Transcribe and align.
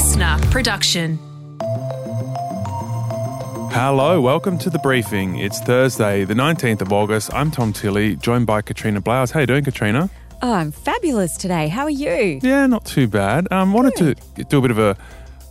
listener 0.00 0.38
production. 0.50 1.18
Hello, 3.70 4.18
welcome 4.18 4.56
to 4.56 4.70
the 4.70 4.78
briefing. 4.78 5.36
It's 5.36 5.60
Thursday, 5.60 6.24
the 6.24 6.32
19th 6.32 6.80
of 6.80 6.90
August. 6.90 7.30
I'm 7.34 7.50
Tom 7.50 7.74
Tilley, 7.74 8.16
joined 8.16 8.46
by 8.46 8.62
Katrina 8.62 9.02
Blowers. 9.02 9.30
How 9.30 9.40
are 9.40 9.42
you 9.42 9.46
doing, 9.46 9.62
Katrina? 9.62 10.08
Oh, 10.40 10.54
I'm 10.54 10.72
fabulous 10.72 11.36
today. 11.36 11.68
How 11.68 11.82
are 11.82 11.90
you? 11.90 12.40
Yeah, 12.42 12.66
not 12.66 12.86
too 12.86 13.08
bad. 13.08 13.46
Um, 13.52 13.74
wanted 13.74 13.94
to 13.96 14.44
do 14.44 14.56
a 14.56 14.62
bit 14.62 14.70
of 14.70 14.78
a, 14.78 14.96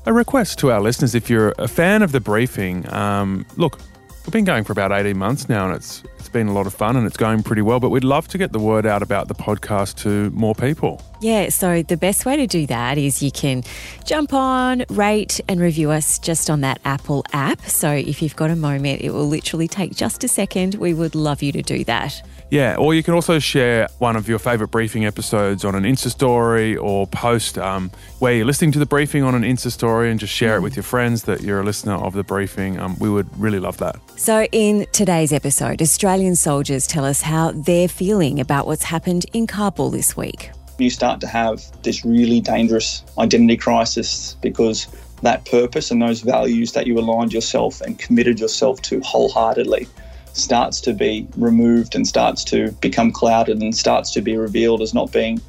a 0.07 0.13
request 0.13 0.57
to 0.59 0.71
our 0.71 0.81
listeners. 0.81 1.13
If 1.13 1.29
you're 1.29 1.53
a 1.59 1.67
fan 1.67 2.01
of 2.01 2.11
the 2.11 2.19
briefing, 2.19 2.91
um, 2.91 3.45
look, 3.55 3.77
we've 4.25 4.33
been 4.33 4.45
going 4.45 4.63
for 4.63 4.71
about 4.71 4.91
18 4.91 5.15
months 5.15 5.47
now, 5.47 5.67
and 5.67 5.75
it's 5.75 6.01
it's 6.19 6.29
been 6.29 6.47
a 6.47 6.53
lot 6.53 6.67
of 6.67 6.73
fun 6.73 6.95
and 6.95 7.07
it's 7.07 7.17
going 7.17 7.43
pretty 7.43 7.61
well. 7.61 7.79
But 7.79 7.89
we'd 7.89 8.03
love 8.03 8.27
to 8.29 8.37
get 8.37 8.51
the 8.51 8.59
word 8.59 8.85
out 8.85 9.01
about 9.01 9.27
the 9.27 9.35
podcast 9.35 9.95
to 10.03 10.29
more 10.31 10.53
people. 10.53 11.01
Yeah, 11.21 11.49
so 11.49 11.83
the 11.83 11.97
best 11.97 12.25
way 12.25 12.37
to 12.37 12.47
do 12.47 12.65
that 12.67 12.97
is 12.97 13.21
you 13.21 13.31
can 13.31 13.63
jump 14.05 14.33
on, 14.33 14.85
rate, 14.89 15.41
and 15.47 15.59
review 15.59 15.91
us 15.91 16.17
just 16.19 16.49
on 16.49 16.61
that 16.61 16.79
Apple 16.85 17.25
app. 17.33 17.61
So 17.65 17.91
if 17.91 18.21
you've 18.21 18.35
got 18.35 18.49
a 18.49 18.55
moment, 18.55 19.01
it 19.01 19.11
will 19.11 19.27
literally 19.27 19.67
take 19.67 19.95
just 19.95 20.23
a 20.23 20.27
second. 20.27 20.75
We 20.75 20.93
would 20.93 21.15
love 21.15 21.41
you 21.41 21.51
to 21.53 21.61
do 21.61 21.83
that. 21.85 22.21
Yeah, 22.51 22.77
or 22.77 22.95
you 22.95 23.03
can 23.03 23.13
also 23.13 23.37
share 23.37 23.87
one 23.99 24.15
of 24.15 24.27
your 24.27 24.39
favourite 24.39 24.71
briefing 24.71 25.05
episodes 25.05 25.63
on 25.63 25.75
an 25.75 25.83
Insta 25.83 26.09
story 26.09 26.75
or 26.75 27.05
post 27.05 27.59
um, 27.59 27.91
where 28.17 28.33
you're 28.33 28.45
listening 28.45 28.71
to 28.71 28.79
the 28.79 28.87
briefing 28.87 29.23
on 29.23 29.35
an 29.35 29.43
Insta 29.43 29.71
story 29.71 30.09
and 30.09 30.19
just 30.19 30.33
share 30.33 30.55
it 30.55 30.61
with 30.61 30.75
your 30.75 30.83
friends 30.83 31.23
that 31.23 31.41
you're 31.41 31.59
a 31.59 31.63
listener 31.63 31.93
of 31.93 32.13
the 32.13 32.23
briefing. 32.23 32.79
Um, 32.79 32.97
we 32.97 33.09
would 33.09 33.27
really 33.39 33.59
love 33.59 33.77
that. 33.77 33.97
So, 34.15 34.45
in 34.51 34.87
today's 34.91 35.31
episode, 35.31 35.79
Australian 36.09 36.35
soldiers 36.35 36.87
tell 36.87 37.05
us 37.05 37.21
how 37.21 37.51
they're 37.51 37.87
feeling 37.87 38.39
about 38.39 38.65
what's 38.65 38.85
happened 38.85 39.27
in 39.31 39.45
Kabul 39.45 39.91
this 39.91 40.17
week. 40.17 40.49
You 40.79 40.89
start 40.89 41.21
to 41.21 41.27
have 41.27 41.61
this 41.83 42.03
really 42.03 42.41
dangerous 42.41 43.03
identity 43.19 43.57
crisis 43.57 44.35
because 44.41 44.87
that 45.21 45.45
purpose 45.45 45.91
and 45.91 46.01
those 46.01 46.21
values 46.21 46.71
that 46.71 46.87
you 46.87 46.97
aligned 46.97 47.31
yourself 47.31 47.79
and 47.81 47.99
committed 47.99 48.39
yourself 48.39 48.81
to 48.89 48.99
wholeheartedly 49.01 49.87
starts 50.33 50.81
to 50.81 50.93
be 50.93 51.27
removed 51.37 51.93
and 51.93 52.07
starts 52.07 52.43
to 52.45 52.71
become 52.81 53.11
clouded 53.11 53.61
and 53.61 53.77
starts 53.77 54.09
to 54.13 54.21
be 54.21 54.35
revealed 54.35 54.81
as 54.81 54.95
not 54.95 55.13
being 55.13 55.39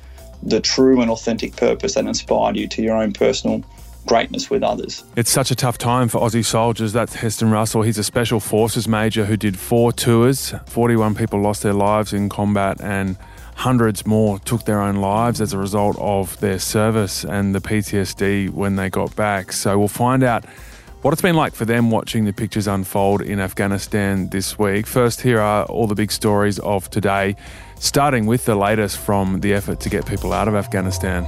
the 0.42 0.60
true 0.60 1.00
and 1.00 1.10
authentic 1.10 1.56
purpose 1.56 1.94
that 1.94 2.04
inspired 2.04 2.58
you 2.58 2.68
to 2.68 2.82
your 2.82 2.98
own 2.98 3.14
personal 3.14 3.64
greatness 4.06 4.50
with 4.50 4.62
others. 4.62 5.04
It's 5.16 5.30
such 5.30 5.50
a 5.50 5.54
tough 5.54 5.78
time 5.78 6.08
for 6.08 6.20
Aussie 6.20 6.44
soldiers. 6.44 6.92
That's 6.92 7.14
Heston 7.14 7.50
Russell. 7.50 7.82
He's 7.82 7.98
a 7.98 8.04
special 8.04 8.40
forces 8.40 8.88
major 8.88 9.26
who 9.26 9.36
did 9.36 9.58
four 9.58 9.92
tours. 9.92 10.54
41 10.66 11.14
people 11.14 11.40
lost 11.40 11.62
their 11.62 11.74
lives 11.74 12.12
in 12.12 12.28
combat 12.28 12.80
and 12.80 13.16
hundreds 13.56 14.06
more 14.06 14.38
took 14.38 14.64
their 14.64 14.80
own 14.80 14.96
lives 14.96 15.40
as 15.40 15.52
a 15.52 15.58
result 15.58 15.96
of 15.98 16.38
their 16.40 16.58
service 16.58 17.24
and 17.24 17.54
the 17.54 17.60
PTSD 17.60 18.50
when 18.50 18.76
they 18.76 18.88
got 18.88 19.14
back. 19.16 19.52
So 19.52 19.78
we'll 19.78 19.88
find 19.88 20.22
out 20.22 20.46
what 21.02 21.12
it's 21.12 21.22
been 21.22 21.36
like 21.36 21.54
for 21.54 21.64
them 21.64 21.90
watching 21.90 22.24
the 22.24 22.32
pictures 22.32 22.66
unfold 22.66 23.22
in 23.22 23.40
Afghanistan 23.40 24.28
this 24.28 24.58
week. 24.58 24.86
First, 24.86 25.20
here 25.20 25.40
are 25.40 25.64
all 25.64 25.86
the 25.86 25.94
big 25.94 26.10
stories 26.10 26.58
of 26.60 26.90
today, 26.90 27.36
starting 27.78 28.26
with 28.26 28.44
the 28.44 28.54
latest 28.54 28.98
from 28.98 29.40
the 29.40 29.54
effort 29.54 29.80
to 29.80 29.88
get 29.88 30.06
people 30.06 30.32
out 30.32 30.48
of 30.48 30.54
Afghanistan. 30.54 31.26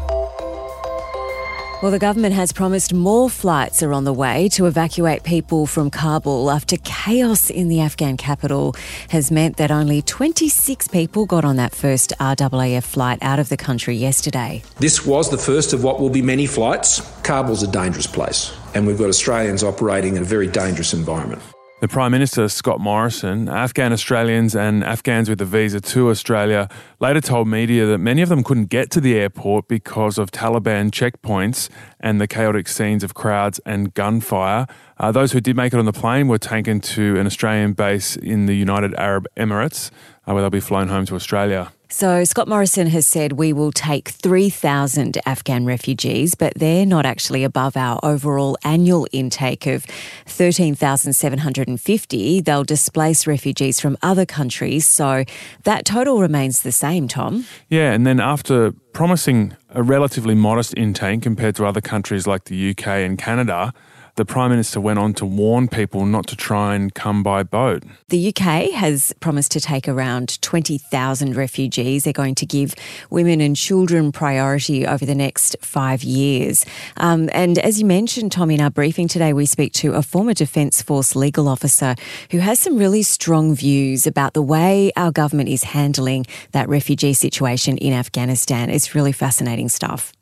Well, 1.83 1.91
the 1.91 1.99
government 1.99 2.33
has 2.37 2.53
promised 2.53 2.95
more 2.95 3.29
flights 3.29 3.83
are 3.83 3.93
on 3.93 4.05
the 4.05 4.13
way 4.13 4.49
to 4.51 4.67
evacuate 4.67 5.25
people 5.25 5.67
from 5.67 5.91
Kabul 5.91 6.49
after 6.49 6.77
chaos 6.85 7.51
in 7.51 7.67
the 7.67 7.81
Afghan 7.81 8.17
capital 8.17 8.77
has 9.09 9.33
meant 9.33 9.57
that 9.57 9.73
only 9.73 10.01
26 10.01 10.87
people 10.87 11.27
got 11.27 11.45
on 11.45 11.57
that 11.57 11.75
first 11.75 12.13
RAAF 12.21 12.85
flight 12.85 13.19
out 13.21 13.41
of 13.41 13.49
the 13.49 13.57
country 13.57 13.97
yesterday. 13.97 14.63
This 14.79 15.05
was 15.05 15.29
the 15.29 15.39
first 15.39 15.73
of 15.73 15.83
what 15.83 15.99
will 15.99 16.09
be 16.09 16.23
many 16.23 16.47
flights. 16.47 17.01
Kabul's 17.25 17.65
a 17.65 17.69
dangerous 17.73 18.07
place, 18.07 18.57
and 18.77 18.87
we've 18.87 18.97
got 18.97 19.09
Australians 19.09 19.65
operating 19.65 20.15
in 20.15 20.23
a 20.23 20.25
very 20.25 20.47
dangerous 20.47 20.95
environment. 20.95 21.43
The 21.83 21.89
Prime 21.89 22.13
Minister, 22.13 22.49
Scott 22.49 22.79
Morrison, 22.79 23.49
Afghan 23.49 23.93
Australians 23.93 24.55
and 24.55 24.85
Afghans 24.85 25.29
with 25.29 25.41
a 25.41 25.45
visa 25.45 25.81
to 25.81 26.11
Australia 26.11 26.69
later 27.01 27.21
told 27.21 27.49
media 27.49 27.87
that 27.87 27.99
many 27.99 28.23
of 28.23 28.29
them 28.29 28.45
couldn't 28.45 28.67
get 28.67 28.89
to 28.93 29.01
the 29.01 29.17
airport 29.17 29.67
because 29.67 30.17
of 30.17 30.31
Taliban 30.31 30.93
checkpoints 30.93 31.69
and 31.99 32.21
the 32.21 32.29
chaotic 32.29 32.69
scenes 32.69 33.03
of 33.03 33.15
crowds 33.15 33.59
and 33.67 33.93
gunfire. 33.95 34.69
Uh, 34.97 35.11
those 35.11 35.33
who 35.33 35.41
did 35.41 35.57
make 35.57 35.73
it 35.73 35.79
on 35.81 35.85
the 35.85 35.93
plane 35.93 36.29
were 36.29 36.39
taken 36.39 36.81
to 36.83 37.19
an 37.19 37.27
Australian 37.27 37.73
base 37.73 38.15
in 38.15 38.47
the 38.47 38.55
United 38.55 38.95
Arab 38.95 39.27
Emirates, 39.37 39.91
uh, 40.29 40.33
where 40.33 40.41
they'll 40.41 40.51
be 40.51 40.61
flown 40.61 40.87
home 40.87 41.05
to 41.07 41.17
Australia. 41.17 41.73
So, 41.93 42.25
Scott 42.25 42.49
Morrison 42.49 42.87
has 42.87 43.07
said 43.07 43.33
we 43.33 43.53
will 43.53 43.71
take 43.71 44.09
3,000 44.09 45.19
Afghan 45.27 45.67
refugees, 45.67 46.35
but 46.35 46.55
they're 46.57 46.87
not 46.87 47.05
actually 47.05 47.45
above 47.45 47.77
our 47.77 48.01
overall 48.03 48.57
annual 48.65 49.07
intake 49.13 49.67
of 49.67 49.85
13,750. 50.25 52.41
They'll 52.41 52.65
displace 52.65 53.27
refugees 53.27 53.79
from 53.79 53.99
other 54.01 54.25
countries. 54.25 54.87
So, 54.87 55.25
that 55.65 55.85
total 55.85 56.19
remains 56.19 56.63
the 56.63 56.73
same, 56.73 57.09
Tom. 57.09 57.45
Yeah, 57.69 57.93
and 57.93 58.07
then 58.07 58.21
after 58.21 58.73
promising 58.95 59.55
a 59.69 59.83
relatively 59.83 60.35
modest 60.35 60.73
intake 60.79 61.21
compared 61.21 61.57
to 61.57 61.67
other 61.67 61.83
countries 61.83 62.27
like 62.27 62.45
the 62.45 62.71
UK 62.71 62.87
and 62.87 63.19
Canada, 63.19 63.75
the 64.17 64.25
Prime 64.27 64.51
Minister 64.51 64.81
went 64.81 64.99
on 64.99 65.15
to 65.15 65.25
warn 65.25 65.69
people 65.69 66.05
not 66.05 66.27
to 66.27 66.37
try 66.37 66.75
and 66.75 66.93
come 66.93 67.23
by 67.23 67.43
boat. 67.43 67.83
The 68.09 68.29
UK 68.29 68.71
has 68.73 69.15
promised 69.21 69.53
to 69.53 69.61
take 69.61 69.89
around 69.89 70.41
20,000 70.43 71.35
refugees. 71.35 72.05
They're 72.05 72.13
going 72.13 72.35
to 72.37 72.47
give 72.47 72.75
women 73.09 73.41
and 73.41 73.57
children 73.57 74.13
priority 74.13 74.87
over 74.87 75.07
the 75.07 75.15
next 75.15 75.57
five 75.63 76.03
years. 76.03 76.67
Um, 76.99 77.31
and 77.33 77.59
as 77.59 77.81
you 77.81 77.87
mentioned, 77.87 78.33
Tom, 78.33 78.51
in 78.51 78.61
our 78.61 78.71
briefing 78.71 79.09
today, 79.09 79.33
we 79.33 79.47
speak 79.47 79.73
to 79.75 79.95
a 79.95 80.03
former 80.03 80.35
Defence 80.35 80.83
Force 80.83 81.17
legal 81.17 81.49
officer 81.49 81.95
who 82.31 82.39
has 82.39 82.59
some 82.59 82.77
really 82.77 83.03
strong 83.03 83.55
views 83.55 84.07
about 84.07 84.35
the 84.35 84.43
way 84.43 84.93
our 84.97 85.11
government 85.11 85.49
is 85.49 85.65
handling 85.65 86.27
that 86.53 86.69
refugee 86.69 87.15
situation 87.15 87.79
in 87.79 87.95
Afghanistan. 87.95 88.69
It's 88.69 88.95
really 88.95 89.13
fascinating 89.13 89.71
stuff. 89.71 90.13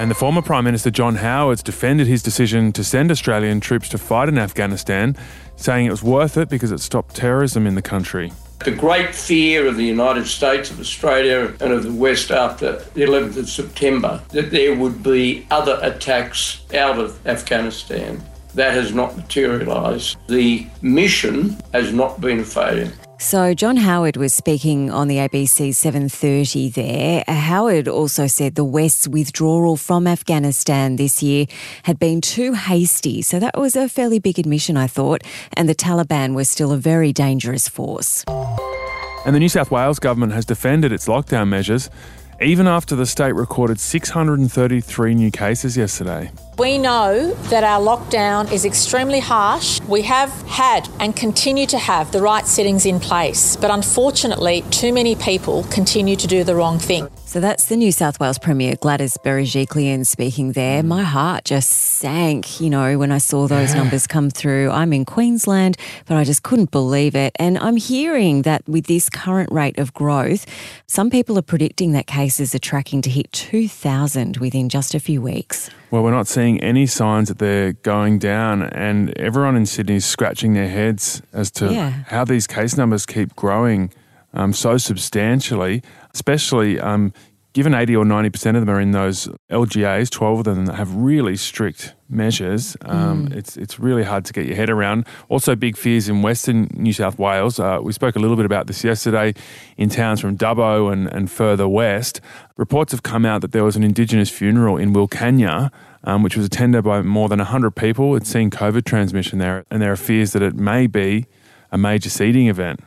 And 0.00 0.10
the 0.10 0.14
former 0.14 0.40
Prime 0.40 0.64
Minister 0.64 0.90
John 0.90 1.16
Howard's 1.16 1.62
defended 1.62 2.06
his 2.06 2.22
decision 2.22 2.72
to 2.72 2.82
send 2.82 3.10
Australian 3.10 3.60
troops 3.60 3.86
to 3.90 3.98
fight 3.98 4.30
in 4.30 4.38
Afghanistan, 4.38 5.14
saying 5.56 5.84
it 5.84 5.90
was 5.90 6.02
worth 6.02 6.38
it 6.38 6.48
because 6.48 6.72
it 6.72 6.80
stopped 6.80 7.14
terrorism 7.14 7.66
in 7.66 7.74
the 7.74 7.82
country. 7.82 8.32
The 8.64 8.70
great 8.70 9.14
fear 9.14 9.66
of 9.66 9.76
the 9.76 9.84
United 9.84 10.26
States, 10.26 10.70
of 10.70 10.80
Australia, 10.80 11.54
and 11.60 11.74
of 11.74 11.82
the 11.82 11.92
West 11.92 12.30
after 12.30 12.78
the 12.94 13.02
11th 13.02 13.36
of 13.36 13.50
September 13.50 14.22
that 14.30 14.50
there 14.50 14.74
would 14.74 15.02
be 15.02 15.46
other 15.50 15.78
attacks 15.82 16.62
out 16.72 16.98
of 16.98 17.26
Afghanistan. 17.26 18.22
That 18.54 18.72
has 18.72 18.94
not 18.94 19.18
materialised. 19.18 20.16
The 20.28 20.66
mission 20.80 21.58
has 21.74 21.92
not 21.92 22.22
been 22.22 22.40
a 22.40 22.44
failure. 22.44 22.90
So 23.20 23.52
John 23.52 23.76
Howard 23.76 24.16
was 24.16 24.32
speaking 24.32 24.90
on 24.90 25.06
the 25.06 25.18
ABC 25.18 25.74
7:30 25.74 26.70
there. 26.70 27.22
Uh, 27.28 27.34
Howard 27.34 27.86
also 27.86 28.26
said 28.26 28.54
the 28.54 28.64
West's 28.64 29.06
withdrawal 29.06 29.76
from 29.76 30.06
Afghanistan 30.06 30.96
this 30.96 31.22
year 31.22 31.44
had 31.82 31.98
been 31.98 32.22
too 32.22 32.54
hasty. 32.54 33.20
So 33.20 33.38
that 33.38 33.58
was 33.58 33.76
a 33.76 33.90
fairly 33.90 34.20
big 34.20 34.38
admission 34.38 34.78
I 34.78 34.86
thought, 34.86 35.22
and 35.52 35.68
the 35.68 35.74
Taliban 35.74 36.34
was 36.34 36.48
still 36.48 36.72
a 36.72 36.78
very 36.78 37.12
dangerous 37.12 37.68
force. 37.68 38.24
And 39.26 39.36
the 39.36 39.38
New 39.38 39.50
South 39.50 39.70
Wales 39.70 39.98
government 39.98 40.32
has 40.32 40.46
defended 40.46 40.90
its 40.90 41.06
lockdown 41.06 41.48
measures 41.48 41.90
even 42.40 42.66
after 42.66 42.96
the 42.96 43.04
state 43.04 43.34
recorded 43.34 43.78
633 43.78 45.14
new 45.14 45.30
cases 45.30 45.76
yesterday. 45.76 46.30
We 46.58 46.78
know 46.78 47.32
that 47.50 47.64
our 47.64 47.80
lockdown 47.80 48.52
is 48.52 48.64
extremely 48.64 49.20
harsh. 49.20 49.80
We 49.88 50.02
have 50.02 50.30
had 50.42 50.88
and 50.98 51.16
continue 51.16 51.66
to 51.66 51.78
have 51.78 52.12
the 52.12 52.20
right 52.20 52.46
settings 52.46 52.84
in 52.84 53.00
place, 53.00 53.56
but 53.56 53.70
unfortunately, 53.70 54.62
too 54.70 54.92
many 54.92 55.14
people 55.16 55.64
continue 55.64 56.16
to 56.16 56.26
do 56.26 56.44
the 56.44 56.54
wrong 56.54 56.78
thing. 56.78 57.08
So 57.30 57.38
that's 57.38 57.66
the 57.66 57.76
New 57.76 57.92
South 57.92 58.18
Wales 58.18 58.40
Premier 58.40 58.74
Gladys 58.74 59.16
Berejiklian 59.24 60.04
speaking 60.04 60.50
there. 60.50 60.82
Mm. 60.82 60.88
My 60.88 61.04
heart 61.04 61.44
just 61.44 61.70
sank, 61.70 62.60
you 62.60 62.68
know, 62.68 62.98
when 62.98 63.12
I 63.12 63.18
saw 63.18 63.46
those 63.46 63.72
numbers 63.72 64.08
come 64.08 64.30
through. 64.30 64.68
I'm 64.72 64.92
in 64.92 65.04
Queensland, 65.04 65.76
but 66.06 66.16
I 66.16 66.24
just 66.24 66.42
couldn't 66.42 66.72
believe 66.72 67.14
it. 67.14 67.32
And 67.36 67.56
I'm 67.58 67.76
hearing 67.76 68.42
that 68.42 68.68
with 68.68 68.86
this 68.86 69.08
current 69.08 69.52
rate 69.52 69.78
of 69.78 69.94
growth, 69.94 70.44
some 70.88 71.08
people 71.08 71.38
are 71.38 71.42
predicting 71.42 71.92
that 71.92 72.08
cases 72.08 72.52
are 72.52 72.58
tracking 72.58 73.00
to 73.02 73.10
hit 73.10 73.30
2,000 73.30 74.38
within 74.38 74.68
just 74.68 74.96
a 74.96 74.98
few 74.98 75.22
weeks. 75.22 75.70
Well, 75.92 76.02
we're 76.02 76.10
not 76.10 76.26
seeing 76.26 76.39
any 76.40 76.86
signs 76.86 77.28
that 77.28 77.38
they're 77.38 77.72
going 77.72 78.18
down, 78.18 78.62
and 78.62 79.16
everyone 79.18 79.56
in 79.56 79.66
Sydney 79.66 79.96
is 79.96 80.04
scratching 80.06 80.54
their 80.54 80.68
heads 80.68 81.22
as 81.32 81.50
to 81.52 81.72
Yeah. 81.72 81.90
how 82.08 82.24
these 82.24 82.46
case 82.46 82.76
numbers 82.76 83.06
keep 83.06 83.34
growing 83.36 83.90
um, 84.32 84.52
so 84.52 84.76
substantially, 84.78 85.82
especially 86.14 86.78
um, 86.80 87.12
given 87.52 87.74
80 87.74 87.96
or 87.96 88.04
90% 88.04 88.56
of 88.56 88.66
them 88.66 88.70
are 88.70 88.80
in 88.80 88.92
those 88.92 89.28
LGAs, 89.50 90.10
12 90.10 90.38
of 90.40 90.44
them 90.44 90.66
have 90.68 90.94
really 90.94 91.36
strict 91.36 91.94
measures. 92.08 92.76
Um, 92.82 93.28
mm. 93.28 93.36
It's 93.36 93.56
it's 93.56 93.78
really 93.78 94.02
hard 94.02 94.24
to 94.26 94.32
get 94.32 94.46
your 94.46 94.56
head 94.56 94.70
around. 94.70 95.06
Also, 95.28 95.54
big 95.54 95.76
fears 95.76 96.08
in 96.08 96.22
Western 96.22 96.68
New 96.74 96.92
South 96.92 97.18
Wales. 97.18 97.58
Uh, 97.58 97.78
we 97.82 97.92
spoke 97.92 98.16
a 98.16 98.18
little 98.18 98.36
bit 98.36 98.46
about 98.46 98.66
this 98.66 98.84
yesterday 98.84 99.34
in 99.76 99.88
towns 99.88 100.20
from 100.20 100.36
Dubbo 100.36 100.92
and, 100.92 101.08
and 101.08 101.30
further 101.30 101.68
west. 101.68 102.20
Reports 102.56 102.92
have 102.92 103.02
come 103.02 103.24
out 103.24 103.40
that 103.42 103.52
there 103.52 103.64
was 103.64 103.76
an 103.76 103.84
Indigenous 103.84 104.30
funeral 104.30 104.76
in 104.76 104.92
Wilcannia. 104.92 105.70
Um, 106.02 106.22
which 106.22 106.34
was 106.34 106.46
attended 106.46 106.82
by 106.82 107.02
more 107.02 107.28
than 107.28 107.40
100 107.40 107.72
people. 107.72 108.16
It's 108.16 108.30
seen 108.30 108.48
COVID 108.48 108.86
transmission 108.86 109.38
there, 109.38 109.66
and 109.70 109.82
there 109.82 109.92
are 109.92 109.96
fears 109.96 110.32
that 110.32 110.40
it 110.40 110.54
may 110.54 110.86
be 110.86 111.26
a 111.70 111.76
major 111.76 112.08
seeding 112.08 112.48
event. 112.48 112.80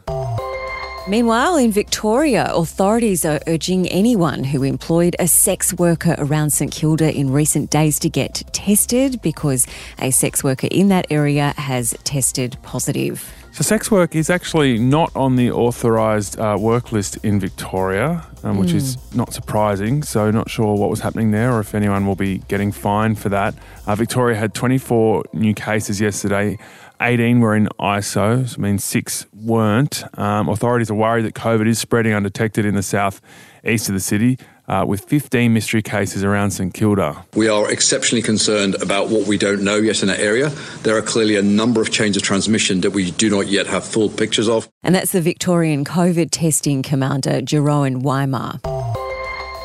Meanwhile, 1.06 1.58
in 1.58 1.74
Victoria, 1.74 2.50
authorities 2.54 3.26
are 3.26 3.42
urging 3.46 3.90
anyone 3.90 4.46
who 4.46 4.64
employed 4.64 5.18
a 5.20 5.28
sex 5.28 5.74
worker 5.74 6.16
around 6.18 6.52
St 6.52 6.72
Kilda 6.72 7.14
in 7.14 7.30
recent 7.30 7.70
days 7.70 8.00
to 8.00 8.10
get 8.10 8.44
tested 8.54 9.22
because 9.22 9.68
a 10.00 10.12
sex 10.12 10.46
worker 10.46 10.70
in 10.72 10.88
that 10.88 11.06
area 11.10 11.54
has 11.58 11.94
tested 12.06 12.56
positive. 12.62 13.34
So, 13.52 13.64
sex 13.64 13.92
work 13.92 14.16
is 14.16 14.30
actually 14.30 14.80
not 14.80 15.14
on 15.14 15.36
the 15.36 15.52
authorised 15.52 16.40
uh, 16.40 16.56
work 16.58 16.94
list 16.94 17.18
in 17.18 17.38
Victoria, 17.38 18.26
um, 18.42 18.58
which 18.58 18.70
mm. 18.70 18.76
is 18.76 19.14
not 19.14 19.34
surprising. 19.34 20.04
So, 20.04 20.32
not 20.32 20.50
sure 20.50 20.74
what 20.76 20.90
was 20.90 21.02
happening 21.02 21.32
there 21.32 21.52
or 21.52 21.60
if 21.60 21.76
anyone 21.76 22.08
will 22.08 22.16
be 22.16 22.38
getting 22.48 22.72
fined 22.72 23.20
for 23.20 23.28
that. 23.28 23.56
Uh, 23.86 23.96
Victoria 23.96 24.38
had 24.38 24.54
24 24.54 25.26
new 25.34 25.54
cases 25.54 26.00
yesterday 26.00 26.58
18 27.04 27.42
were 27.42 27.56
in 27.56 27.68
ISO, 27.80 28.48
so 28.48 28.62
means 28.62 28.84
six 28.84 29.26
weren't. 29.34 30.04
Um, 30.18 30.48
authorities 30.48 30.90
are 30.90 30.96
worried 30.96 31.26
that 31.26 31.36
COVID 31.36 31.68
is 31.68 31.78
spreading 31.78 32.14
undetected 32.14 32.66
in 32.66 32.76
the 32.76 32.84
south 32.84 33.22
east 33.66 33.90
of 33.90 33.94
the 33.94 34.02
city. 34.02 34.38
Uh, 34.66 34.86
with 34.88 35.04
15 35.04 35.52
mystery 35.54 35.82
cases 35.82 36.24
around 36.24 36.52
St 36.52 36.74
Kilda. 36.74 37.26
We 37.36 37.50
are 37.50 37.70
exceptionally 37.70 38.22
concerned 38.22 38.82
about 38.82 39.10
what 39.10 39.28
we 39.28 39.38
don't 39.38 39.62
know 39.62 39.76
yet 39.76 40.02
in 40.02 40.08
that 40.08 40.22
area. 40.22 40.52
There 40.84 40.96
are 40.96 41.02
clearly 41.02 41.36
a 41.36 41.42
number 41.42 41.82
of 41.82 41.92
chains 41.92 42.16
of 42.16 42.24
transmission 42.24 42.80
that 42.80 42.92
we 42.92 43.12
do 43.12 43.30
not 43.30 43.48
yet 43.48 43.68
have 43.68 43.84
full 43.84 44.08
pictures 44.08 44.48
of. 44.48 44.70
And 44.82 44.96
that's 44.96 45.12
the 45.12 45.20
Victorian 45.20 45.84
COVID 45.84 46.30
testing 46.32 46.82
commander, 46.82 47.42
Jeroen 47.42 48.04
Weimar. 48.04 48.62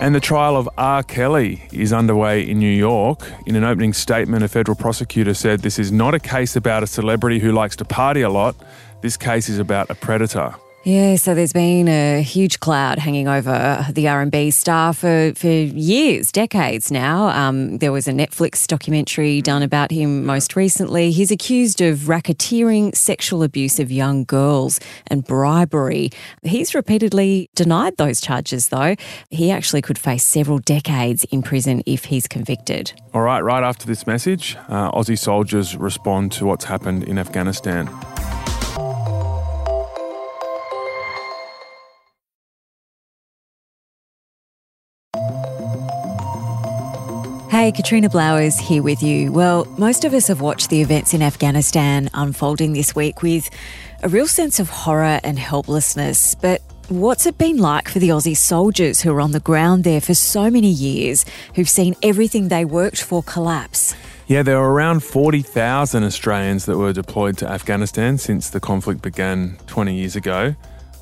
And 0.01 0.15
the 0.15 0.21
trial 0.21 0.57
of 0.57 0.69
R. 0.79 1.03
Kelly 1.03 1.67
is 1.73 1.93
underway 1.93 2.49
in 2.49 2.61
New 2.61 2.71
York. 2.71 3.33
In 3.47 3.57
an 3.57 3.65
opening 3.65 3.93
statement, 3.93 4.45
a 4.45 4.49
federal 4.49 4.77
prosecutor 4.77 5.35
said 5.35 5.61
this 5.61 5.77
is 5.77 5.91
not 5.91 6.15
a 6.15 6.21
case 6.21 6.55
about 6.55 6.85
a 6.85 6.87
celebrity 6.87 7.41
who 7.41 7.51
likes 7.51 7.75
to 7.77 7.85
party 7.85 8.21
a 8.23 8.31
lot. 8.31 8.55
This 9.01 9.17
case 9.17 9.49
is 9.49 9.59
about 9.59 9.91
a 9.91 9.97
predator. 9.97 10.55
Yeah, 10.89 11.17
so 11.17 11.35
there's 11.35 11.53
been 11.53 11.87
a 11.87 12.23
huge 12.23 12.61
cloud 12.61 12.99
hanging 12.99 13.29
over 13.29 13.87
the 13.93 14.09
R&B 14.09 14.51
star 14.51 14.95
for, 14.95 15.35
for 15.37 15.47
years, 15.47 16.33
decades 16.33 16.91
now. 16.91 17.27
Um, 17.29 17.77
there 17.77 17.93
was 17.93 18.09
a 18.09 18.13
Netflix 18.13 18.67
documentary 18.67 19.43
done 19.43 19.63
about 19.63 19.91
him 19.91 20.25
most 20.25 20.57
recently. 20.57 21.11
He's 21.11 21.31
accused 21.31 21.83
of 21.83 22.09
racketeering, 22.09 22.97
sexual 22.97 23.43
abuse 23.43 23.79
of 23.79 23.93
young 23.93 24.25
girls, 24.25 24.81
and 25.09 25.23
bribery. 25.27 26.09
He's 26.43 26.75
repeatedly 26.75 27.51
denied 27.55 27.99
those 27.99 28.23
charges, 28.23 28.69
though. 28.69 28.97
He 29.29 29.51
actually 29.51 29.83
could 29.83 29.99
face 29.99 30.25
several 30.25 30.57
decades 30.59 31.25
in 31.25 31.43
prison 31.43 31.83
if 31.85 32.07
he's 32.07 32.27
convicted. 32.27 32.99
All 33.13 33.21
right, 33.21 33.41
right 33.41 33.63
after 33.63 33.87
this 33.87 34.07
message, 34.07 34.57
uh, 34.71 34.91
Aussie 34.93 35.19
soldiers 35.19 35.77
respond 35.77 36.33
to 36.33 36.47
what's 36.47 36.65
happened 36.65 37.05
in 37.05 37.19
Afghanistan. 37.19 37.91
Hey, 47.59 47.73
Katrina 47.73 48.09
Blowers 48.09 48.57
here 48.57 48.85
with 48.85 49.03
you. 49.03 49.33
Well, 49.33 49.65
most 49.79 50.05
of 50.05 50.15
us 50.15 50.29
have 50.29 50.41
watched 50.41 50.71
the 50.71 50.81
events 50.81 51.13
in 51.13 51.23
Afghanistan 51.23 52.09
unfolding 52.15 52.73
this 52.73 52.95
week 52.95 53.21
with 53.21 53.51
a 54.01 54.09
real 54.09 54.29
sense 54.29 54.61
of 54.61 54.69
horror 54.69 55.19
and 55.25 55.37
helplessness. 55.37 56.37
But 56.37 56.63
what's 56.87 57.27
it 57.27 57.37
been 57.37 57.57
like 57.57 57.89
for 57.89 57.99
the 57.99 58.11
Aussie 58.11 58.37
soldiers 58.37 59.01
who 59.01 59.13
are 59.13 59.21
on 59.21 59.33
the 59.33 59.41
ground 59.41 59.83
there 59.83 60.01
for 60.01 60.15
so 60.15 60.49
many 60.53 60.69
years, 60.69 61.25
who've 61.57 61.69
seen 61.69 61.97
everything 62.01 62.47
they 62.47 62.65
worked 62.65 63.03
for 63.03 63.25
collapse? 63.25 63.93
Yeah, 64.29 64.45
there 64.45 64.61
were 64.61 64.73
around 64.73 65.03
40,000 65.03 66.05
Australians 66.05 66.65
that 66.67 66.77
were 66.79 66.93
deployed 66.93 67.39
to 67.39 67.51
Afghanistan 67.51 68.19
since 68.19 68.51
the 68.51 68.61
conflict 68.61 69.03
began 69.03 69.59
20 69.67 69.97
years 69.97 70.15
ago. 70.15 70.55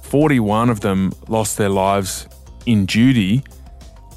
41 0.05 0.71
of 0.71 0.81
them 0.81 1.13
lost 1.29 1.59
their 1.59 1.69
lives 1.69 2.27
in 2.65 2.87
duty 2.87 3.45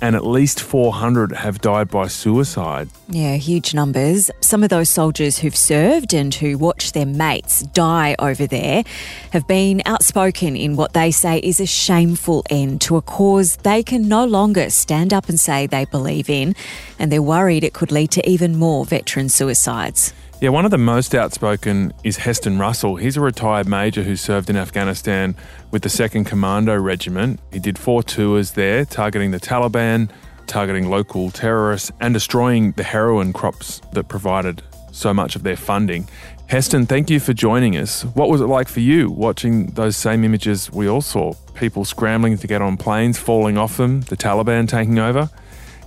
and 0.01 0.15
at 0.15 0.25
least 0.25 0.61
400 0.61 1.31
have 1.31 1.59
died 1.59 1.89
by 1.89 2.07
suicide. 2.07 2.89
Yeah, 3.09 3.35
huge 3.35 3.73
numbers. 3.73 4.31
Some 4.41 4.63
of 4.63 4.69
those 4.69 4.89
soldiers 4.89 5.39
who've 5.39 5.55
served 5.55 6.13
and 6.13 6.33
who 6.33 6.57
watched 6.57 6.93
their 6.93 7.05
mates 7.05 7.61
die 7.63 8.15
over 8.19 8.47
there 8.47 8.83
have 9.31 9.47
been 9.47 9.81
outspoken 9.85 10.55
in 10.55 10.75
what 10.75 10.93
they 10.93 11.11
say 11.11 11.39
is 11.39 11.59
a 11.59 11.65
shameful 11.65 12.43
end 12.49 12.81
to 12.81 12.95
a 12.97 13.01
cause 13.01 13.57
they 13.57 13.83
can 13.83 14.07
no 14.07 14.25
longer 14.25 14.69
stand 14.69 15.13
up 15.13 15.29
and 15.29 15.39
say 15.39 15.67
they 15.67 15.85
believe 15.85 16.29
in, 16.29 16.55
and 16.97 17.11
they're 17.11 17.21
worried 17.21 17.63
it 17.63 17.73
could 17.73 17.91
lead 17.91 18.11
to 18.11 18.29
even 18.29 18.55
more 18.55 18.85
veteran 18.85 19.29
suicides. 19.29 20.13
Yeah, 20.41 20.49
one 20.51 20.63
of 20.63 20.71
the 20.71 20.77
most 20.77 21.15
outspoken 21.15 21.91
is 22.05 22.15
Heston 22.15 22.59
Russell. 22.59 22.95
He's 22.95 23.17
a 23.17 23.21
retired 23.21 23.67
major 23.67 24.03
who 24.03 24.15
served 24.15 24.49
in 24.49 24.55
Afghanistan 24.55 25.35
with 25.71 25.81
the 25.81 25.89
2nd 25.89 26.25
Commando 26.25 26.77
Regiment. 26.77 27.41
He 27.51 27.59
did 27.59 27.77
four 27.77 28.03
tours 28.03 28.51
there, 28.51 28.85
targeting 28.85 29.31
the 29.31 29.39
Taliban, 29.41 30.09
targeting 30.47 30.89
local 30.89 31.29
terrorists, 31.29 31.91
and 31.99 32.13
destroying 32.13 32.71
the 32.71 32.83
heroin 32.83 33.33
crops 33.33 33.81
that 33.91 34.07
provided 34.07 34.63
so 34.93 35.13
much 35.13 35.35
of 35.35 35.43
their 35.43 35.57
funding. 35.57 36.07
Heston, 36.47 36.85
thank 36.85 37.09
you 37.09 37.19
for 37.19 37.33
joining 37.33 37.75
us. 37.75 38.05
What 38.05 38.29
was 38.29 38.39
it 38.39 38.45
like 38.45 38.69
for 38.69 38.79
you 38.79 39.09
watching 39.09 39.65
those 39.71 39.97
same 39.97 40.23
images 40.23 40.71
we 40.71 40.87
all 40.87 41.01
saw? 41.01 41.33
People 41.53 41.83
scrambling 41.83 42.37
to 42.37 42.47
get 42.47 42.61
on 42.61 42.77
planes, 42.77 43.19
falling 43.19 43.57
off 43.57 43.75
them, 43.75 44.01
the 44.03 44.15
Taliban 44.15 44.69
taking 44.69 44.99
over. 44.99 45.29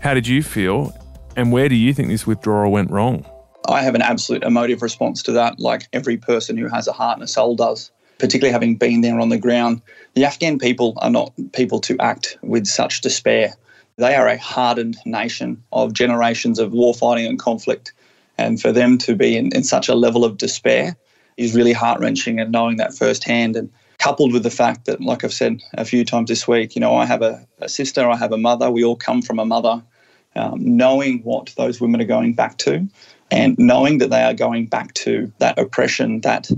How 0.00 0.12
did 0.12 0.26
you 0.26 0.42
feel? 0.42 0.94
And 1.38 1.52
where 1.52 1.70
do 1.70 1.74
you 1.74 1.94
think 1.94 2.08
this 2.08 2.26
withdrawal 2.26 2.70
went 2.70 2.90
wrong? 2.90 3.24
I 3.68 3.82
have 3.82 3.94
an 3.94 4.02
absolute 4.02 4.42
emotive 4.42 4.82
response 4.82 5.22
to 5.24 5.32
that, 5.32 5.60
like 5.60 5.88
every 5.92 6.16
person 6.16 6.56
who 6.56 6.68
has 6.68 6.88
a 6.88 6.92
heart 6.92 7.16
and 7.16 7.24
a 7.24 7.28
soul 7.28 7.54
does, 7.54 7.90
particularly 8.18 8.52
having 8.52 8.76
been 8.76 9.00
there 9.00 9.20
on 9.20 9.28
the 9.28 9.38
ground. 9.38 9.82
The 10.14 10.24
Afghan 10.24 10.58
people 10.58 10.94
are 10.98 11.10
not 11.10 11.32
people 11.52 11.80
to 11.80 11.96
act 12.00 12.38
with 12.42 12.66
such 12.66 13.00
despair. 13.00 13.54
They 13.96 14.14
are 14.14 14.28
a 14.28 14.38
hardened 14.38 14.96
nation 15.04 15.62
of 15.72 15.92
generations 15.92 16.58
of 16.58 16.72
warfighting 16.72 17.28
and 17.28 17.38
conflict. 17.38 17.92
And 18.38 18.60
for 18.60 18.72
them 18.72 18.98
to 18.98 19.14
be 19.14 19.36
in, 19.36 19.54
in 19.54 19.62
such 19.62 19.88
a 19.88 19.94
level 19.94 20.24
of 20.24 20.38
despair 20.38 20.96
is 21.36 21.54
really 21.54 21.72
heart 21.72 22.00
wrenching 22.00 22.40
and 22.40 22.50
knowing 22.50 22.78
that 22.78 22.94
firsthand. 22.94 23.56
And 23.56 23.70
coupled 23.98 24.32
with 24.32 24.42
the 24.42 24.50
fact 24.50 24.86
that, 24.86 25.00
like 25.00 25.22
I've 25.22 25.32
said 25.32 25.62
a 25.74 25.84
few 25.84 26.04
times 26.04 26.28
this 26.28 26.48
week, 26.48 26.74
you 26.74 26.80
know, 26.80 26.96
I 26.96 27.04
have 27.04 27.22
a, 27.22 27.46
a 27.60 27.68
sister, 27.68 28.08
I 28.08 28.16
have 28.16 28.32
a 28.32 28.38
mother, 28.38 28.70
we 28.70 28.84
all 28.84 28.96
come 28.96 29.22
from 29.22 29.38
a 29.38 29.44
mother. 29.44 29.82
Um, 30.34 30.76
knowing 30.76 31.18
what 31.24 31.52
those 31.58 31.78
women 31.78 32.00
are 32.00 32.06
going 32.06 32.32
back 32.32 32.56
to 32.58 32.88
and 33.30 33.58
knowing 33.58 33.98
that 33.98 34.10
they 34.10 34.22
are 34.22 34.34
going 34.34 34.66
back 34.66 34.94
to 34.94 35.32
that 35.38 35.58
oppression 35.58 36.20
that 36.20 36.50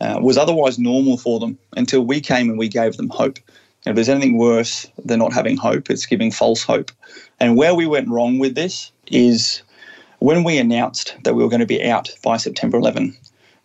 uh, 0.00 0.18
was 0.22 0.38
otherwise 0.38 0.78
normal 0.78 1.16
for 1.16 1.38
them 1.38 1.58
until 1.76 2.02
we 2.02 2.20
came 2.20 2.48
and 2.48 2.58
we 2.58 2.68
gave 2.68 2.96
them 2.96 3.08
hope. 3.08 3.38
If 3.86 3.94
there's 3.94 4.08
anything 4.08 4.36
worse 4.36 4.86
than 5.04 5.18
not 5.18 5.32
having 5.32 5.56
hope, 5.56 5.90
it's 5.90 6.06
giving 6.06 6.30
false 6.30 6.62
hope. 6.62 6.90
And 7.38 7.56
where 7.56 7.74
we 7.74 7.86
went 7.86 8.08
wrong 8.08 8.38
with 8.38 8.54
this 8.54 8.92
is 9.08 9.62
when 10.20 10.44
we 10.44 10.58
announced 10.58 11.16
that 11.24 11.34
we 11.34 11.42
were 11.42 11.48
going 11.48 11.60
to 11.60 11.66
be 11.66 11.84
out 11.84 12.10
by 12.22 12.36
September 12.36 12.78
11. 12.78 13.16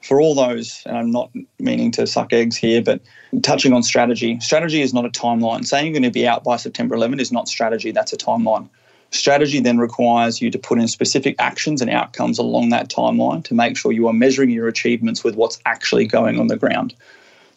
For 0.02 0.22
all 0.22 0.36
those, 0.36 0.84
and 0.86 0.98
I'm 0.98 1.12
not 1.12 1.32
meaning 1.60 1.92
to 1.92 2.06
suck 2.06 2.32
eggs 2.32 2.56
here, 2.56 2.82
but 2.82 3.02
touching 3.42 3.74
on 3.74 3.84
strategy, 3.84 4.40
strategy 4.40 4.82
is 4.82 4.94
not 4.94 5.06
a 5.06 5.10
timeline. 5.10 5.66
Saying 5.66 5.86
you're 5.86 5.94
going 5.94 6.04
to 6.04 6.12
be 6.12 6.28
out 6.28 6.44
by 6.44 6.58
September 6.58 6.96
11 6.96 7.20
is 7.20 7.32
not 7.32 7.48
strategy, 7.48 7.92
that's 7.92 8.14
a 8.14 8.18
timeline. 8.18 8.70
Strategy 9.12 9.60
then 9.60 9.78
requires 9.78 10.42
you 10.42 10.52
to 10.52 10.60
put 10.60 10.80
in 10.80 10.88
specific 10.88 11.36
actions 11.40 11.82
and 11.82 11.90
outcomes 11.90 12.38
along 12.38 12.70
that 12.70 12.90
timeline 12.90 13.44
to 13.46 13.54
make 13.54 13.78
sure 13.78 13.92
you 13.92 14.08
are 14.08 14.14
measuring 14.14 14.50
your 14.50 14.68
achievements 14.68 15.24
with 15.24 15.36
what's 15.36 15.60
actually 15.66 16.06
going 16.06 16.40
on 16.40 16.48
the 16.48 16.58
ground. 16.58 16.94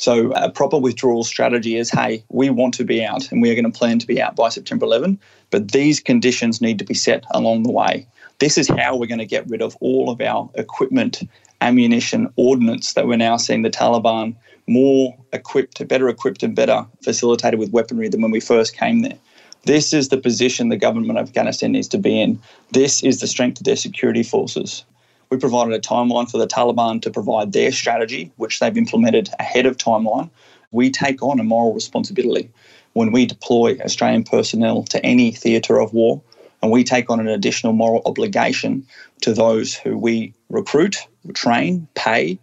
So, 0.01 0.31
a 0.33 0.49
proper 0.49 0.79
withdrawal 0.79 1.25
strategy 1.25 1.77
is 1.77 1.91
hey, 1.91 2.23
we 2.29 2.51
want 2.51 2.75
to 2.75 2.85
be 2.85 3.05
out 3.05 3.33
and 3.33 3.43
we 3.43 3.51
are 3.51 3.55
going 3.55 3.71
to 3.71 3.77
plan 3.77 3.99
to 3.99 4.07
be 4.07 4.23
out 4.23 4.37
by 4.37 4.49
September 4.49 4.87
11, 4.87 5.19
but 5.51 5.73
these 5.73 5.99
conditions 5.99 6.61
need 6.61 6.79
to 6.79 6.85
be 6.85 6.95
set 6.95 7.25
along 7.33 7.65
the 7.65 7.73
way. 7.73 8.07
This 8.39 8.57
is 8.57 8.69
how 8.69 8.97
we're 8.97 9.07
going 9.07 9.19
to 9.19 9.27
get 9.27 9.49
rid 9.49 9.61
of 9.61 9.77
all 9.81 10.11
of 10.11 10.21
our 10.21 10.49
equipment, 10.55 11.29
ammunition, 11.61 12.33
ordnance 12.37 12.93
that 12.93 13.09
we're 13.09 13.17
now 13.17 13.37
seeing 13.37 13.63
the 13.63 13.71
Taliban 13.71 14.37
more 14.69 15.17
equipped, 15.33 15.87
better 15.89 16.09
equipped, 16.09 16.45
and 16.45 16.55
better 16.55 16.87
facilitated 17.03 17.59
with 17.59 17.73
weaponry 17.73 18.09
than 18.09 18.21
when 18.21 18.31
we 18.31 18.39
first 18.39 18.77
came 18.77 19.03
there. 19.03 19.19
This 19.65 19.93
is 19.93 20.09
the 20.09 20.19
position 20.19 20.69
the 20.69 20.77
government 20.77 21.19
of 21.19 21.29
Afghanistan 21.29 21.73
needs 21.73 21.89
to 21.89 21.99
be 21.99 22.21
in. 22.21 22.41
This 22.73 23.03
is 23.03 23.21
the 23.21 23.27
strength 23.27 23.61
of 23.61 23.65
their 23.65 23.77
security 23.77 24.23
forces. 24.23 24.85
We 25.31 25.37
provided 25.37 25.75
a 25.75 25.81
timeline 25.81 26.31
for 26.31 26.39
the 26.39 26.47
Taliban 26.47 27.03
to 27.03 27.11
provide 27.11 27.53
their 27.53 27.71
strategy, 27.71 28.33
which 28.37 28.61
they've 28.61 28.77
implemented 28.77 29.29
ahead 29.39 29.67
of 29.67 29.77
timeline. 29.77 30.31
We 30.71 30.91
take 30.91 31.23
on 31.23 31.39
a 31.39 31.45
moral 31.45 31.75
responsibility. 31.75 32.51
when 32.95 33.13
we 33.13 33.27
deploy 33.27 33.79
Australian 33.81 34.25
personnel 34.25 34.83
to 34.85 35.05
any 35.05 35.31
theatre 35.31 35.79
of 35.79 35.93
war, 35.93 36.21
and 36.63 36.73
we 36.73 36.83
take 36.83 37.11
on 37.11 37.21
an 37.21 37.29
additional 37.29 37.73
moral 37.73 38.03
obligation 38.07 38.85
to 39.21 39.33
those 39.33 39.75
who 39.75 39.97
we 39.97 40.35
recruit, 40.51 41.07
train, 41.35 41.87
pay 41.95 42.39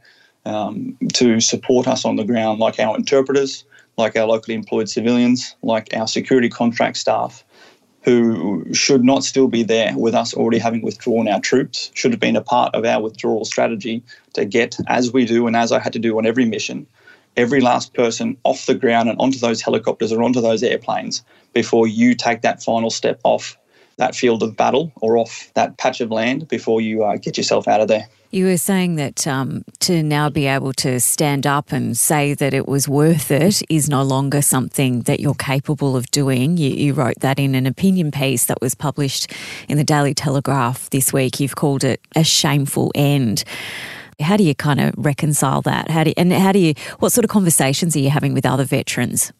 um, 0.45 0.97
to 1.13 1.41
support 1.41 1.87
us 1.87 2.05
on 2.05 2.15
the 2.15 2.23
ground, 2.23 2.59
like 2.59 2.79
our 2.79 2.95
interpreters, 2.95 3.65
like 3.97 4.15
our 4.15 4.25
locally 4.25 4.55
employed 4.55 4.89
civilians, 4.89 5.55
like 5.61 5.95
our 5.95 6.07
security 6.07 6.49
contract 6.49 6.97
staff, 6.97 7.43
who 8.03 8.71
should 8.71 9.03
not 9.03 9.23
still 9.23 9.47
be 9.47 9.63
there 9.63 9.97
with 9.97 10.13
us 10.13 10.33
already 10.33 10.59
having 10.59 10.81
withdrawn 10.81 11.27
our 11.27 11.39
troops, 11.39 11.91
should 11.95 12.11
have 12.11 12.19
been 12.19 12.35
a 12.35 12.41
part 12.41 12.73
of 12.75 12.85
our 12.85 13.01
withdrawal 13.01 13.45
strategy 13.45 14.03
to 14.33 14.45
get, 14.45 14.77
as 14.87 15.11
we 15.11 15.25
do 15.25 15.47
and 15.47 15.55
as 15.55 15.71
I 15.71 15.79
had 15.79 15.93
to 15.93 15.99
do 15.99 16.17
on 16.17 16.25
every 16.25 16.45
mission, 16.45 16.85
every 17.35 17.61
last 17.61 17.93
person 17.93 18.37
off 18.43 18.65
the 18.67 18.75
ground 18.75 19.09
and 19.09 19.19
onto 19.19 19.39
those 19.39 19.61
helicopters 19.61 20.11
or 20.11 20.21
onto 20.21 20.39
those 20.39 20.61
airplanes 20.61 21.23
before 21.53 21.87
you 21.87 22.13
take 22.13 22.41
that 22.41 22.61
final 22.61 22.89
step 22.89 23.19
off 23.23 23.57
that 23.97 24.15
field 24.15 24.43
of 24.43 24.55
battle 24.57 24.91
or 24.97 25.17
off 25.17 25.51
that 25.53 25.77
patch 25.77 26.01
of 26.01 26.11
land 26.11 26.47
before 26.47 26.81
you 26.81 27.03
uh, 27.03 27.17
get 27.17 27.37
yourself 27.37 27.67
out 27.67 27.81
of 27.81 27.87
there. 27.87 28.07
You 28.31 28.47
were 28.47 28.57
saying 28.57 28.95
that 28.95 29.25
um, 29.27 29.63
to 29.81 30.03
now 30.03 30.29
be 30.29 30.45
able 30.45 30.73
to 30.73 30.99
stand 30.99 31.47
up 31.47 31.71
and 31.71 31.97
say 31.97 32.33
that 32.33 32.53
it 32.53 32.67
was 32.67 32.85
worth 32.89 33.31
it 33.31 33.61
is 33.69 33.89
no 33.89 34.03
longer 34.03 34.41
something 34.41 35.03
that 35.03 35.21
you're 35.21 35.35
capable 35.35 35.95
of 35.95 36.11
doing. 36.11 36.57
You, 36.57 36.71
you, 36.71 36.93
wrote 36.93 37.19
that 37.21 37.39
in 37.39 37.55
an 37.55 37.65
opinion 37.65 38.11
piece 38.11 38.45
that 38.47 38.59
was 38.59 38.75
published 38.75 39.31
in 39.69 39.77
the 39.77 39.85
Daily 39.85 40.13
Telegraph 40.13 40.89
this 40.89 41.13
week. 41.13 41.39
You've 41.39 41.55
called 41.55 41.85
it 41.85 42.01
a 42.13 42.25
shameful 42.25 42.91
end. 42.93 43.45
How 44.19 44.35
do 44.35 44.43
you 44.43 44.55
kind 44.55 44.81
of 44.81 44.93
reconcile 44.97 45.61
that? 45.61 45.89
How 45.89 46.03
do 46.03 46.09
you, 46.09 46.15
and 46.17 46.33
how 46.33 46.51
do 46.51 46.59
you? 46.59 46.73
What 46.99 47.11
sort 47.11 47.23
of 47.23 47.29
conversations 47.29 47.95
are 47.95 47.99
you 47.99 48.09
having 48.09 48.33
with 48.33 48.45
other 48.45 48.65
veterans? 48.65 49.31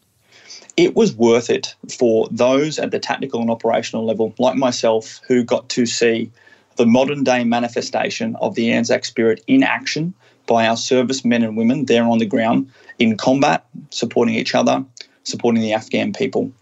It 0.76 0.94
was 0.94 1.14
worth 1.14 1.48
it 1.48 1.74
for 1.98 2.28
those 2.30 2.78
at 2.78 2.90
the 2.90 2.98
tactical 2.98 3.40
and 3.40 3.50
operational 3.50 4.04
level, 4.04 4.34
like 4.38 4.56
myself, 4.56 5.20
who 5.26 5.42
got 5.42 5.68
to 5.70 5.86
see 5.86 6.30
the 6.76 6.86
modern 6.86 7.24
day 7.24 7.44
manifestation 7.44 8.36
of 8.40 8.54
the 8.54 8.70
Anzac 8.72 9.04
spirit 9.04 9.42
in 9.46 9.62
action 9.62 10.12
by 10.46 10.66
our 10.66 10.76
servicemen 10.76 11.42
and 11.42 11.56
women 11.56 11.86
there 11.86 12.04
on 12.04 12.18
the 12.18 12.26
ground 12.26 12.70
in 12.98 13.16
combat, 13.16 13.66
supporting 13.90 14.34
each 14.34 14.54
other, 14.54 14.84
supporting 15.24 15.62
the 15.62 15.72
Afghan 15.72 16.12
people. 16.12 16.52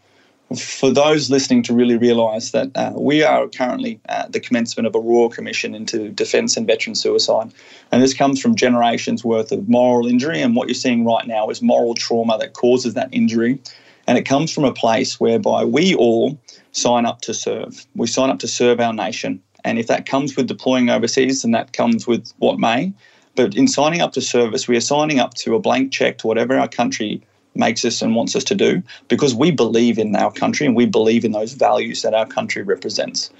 For 0.57 0.91
those 0.91 1.31
listening 1.31 1.63
to 1.65 1.75
really 1.75 1.97
realise 1.97 2.51
that 2.51 2.71
uh, 2.77 2.93
we 2.95 3.23
are 3.23 3.49
currently 3.49 3.99
at 4.07 4.31
the 4.33 4.39
commencement 4.39 4.87
of 4.87 4.95
a 4.95 5.01
Royal 5.01 5.29
Commission 5.29 5.75
into 5.75 6.11
defence 6.11 6.57
and 6.57 6.67
veteran 6.67 6.95
suicide. 6.95 7.51
And 7.91 8.03
this 8.03 8.15
comes 8.15 8.41
from 8.41 8.55
generations 8.55 9.25
worth 9.25 9.51
of 9.51 9.69
moral 9.69 10.07
injury. 10.07 10.41
And 10.41 10.55
what 10.55 10.69
you're 10.69 10.75
seeing 10.75 11.05
right 11.05 11.27
now 11.27 11.49
is 11.49 11.61
moral 11.61 11.95
trauma 11.95 12.39
that 12.39 12.53
causes 12.53 12.95
that 12.95 13.09
injury. 13.11 13.59
And 14.07 14.19
it 14.19 14.25
comes 14.25 14.53
from 14.53 14.65
a 14.65 14.73
place 14.73 15.19
whereby 15.19 15.65
we 15.65 15.95
all 15.95 16.39
sign 16.73 17.07
up 17.07 17.21
to 17.23 17.35
serve. 17.35 17.87
We 17.95 18.07
sign 18.07 18.31
up 18.31 18.39
to 18.41 18.49
serve 18.49 18.81
our 18.81 18.93
nation. 18.93 19.43
And 19.65 19.79
if 19.79 19.87
that 19.87 20.07
comes 20.07 20.37
with 20.37 20.47
deploying 20.47 20.91
overseas, 20.91 21.43
then 21.43 21.53
that 21.53 21.73
comes 21.73 22.07
with 22.07 22.33
what 22.39 22.59
may. 22.59 22.93
But 23.35 23.57
in 23.57 23.67
signing 23.67 24.01
up 24.01 24.13
to 24.13 24.21
service, 24.21 24.69
we 24.69 24.77
are 24.77 24.81
signing 24.81 25.19
up 25.19 25.35
to 25.35 25.55
a 25.55 25.59
blank 25.59 25.93
check 25.93 26.19
to 26.19 26.27
whatever 26.27 26.59
our 26.59 26.69
country 26.69 27.23
makes 27.55 27.85
us 27.85 28.03
and 28.03 28.15
wants 28.15 28.37
us 28.37 28.45
to 28.45 28.55
do 28.55 28.83
because 29.09 29.35
we 29.35 29.51
believe 29.51 29.99
in 29.99 30.15
our 30.17 30.33
country 30.33 30.67
and 30.67 30.77
we 30.77 30.87
believe 30.87 31.25
in 31.25 31.33
those 31.33 31.53
values 31.53 32.03
that 32.03 32.15
our 32.15 32.27
country 32.27 32.63
represents. 32.63 33.31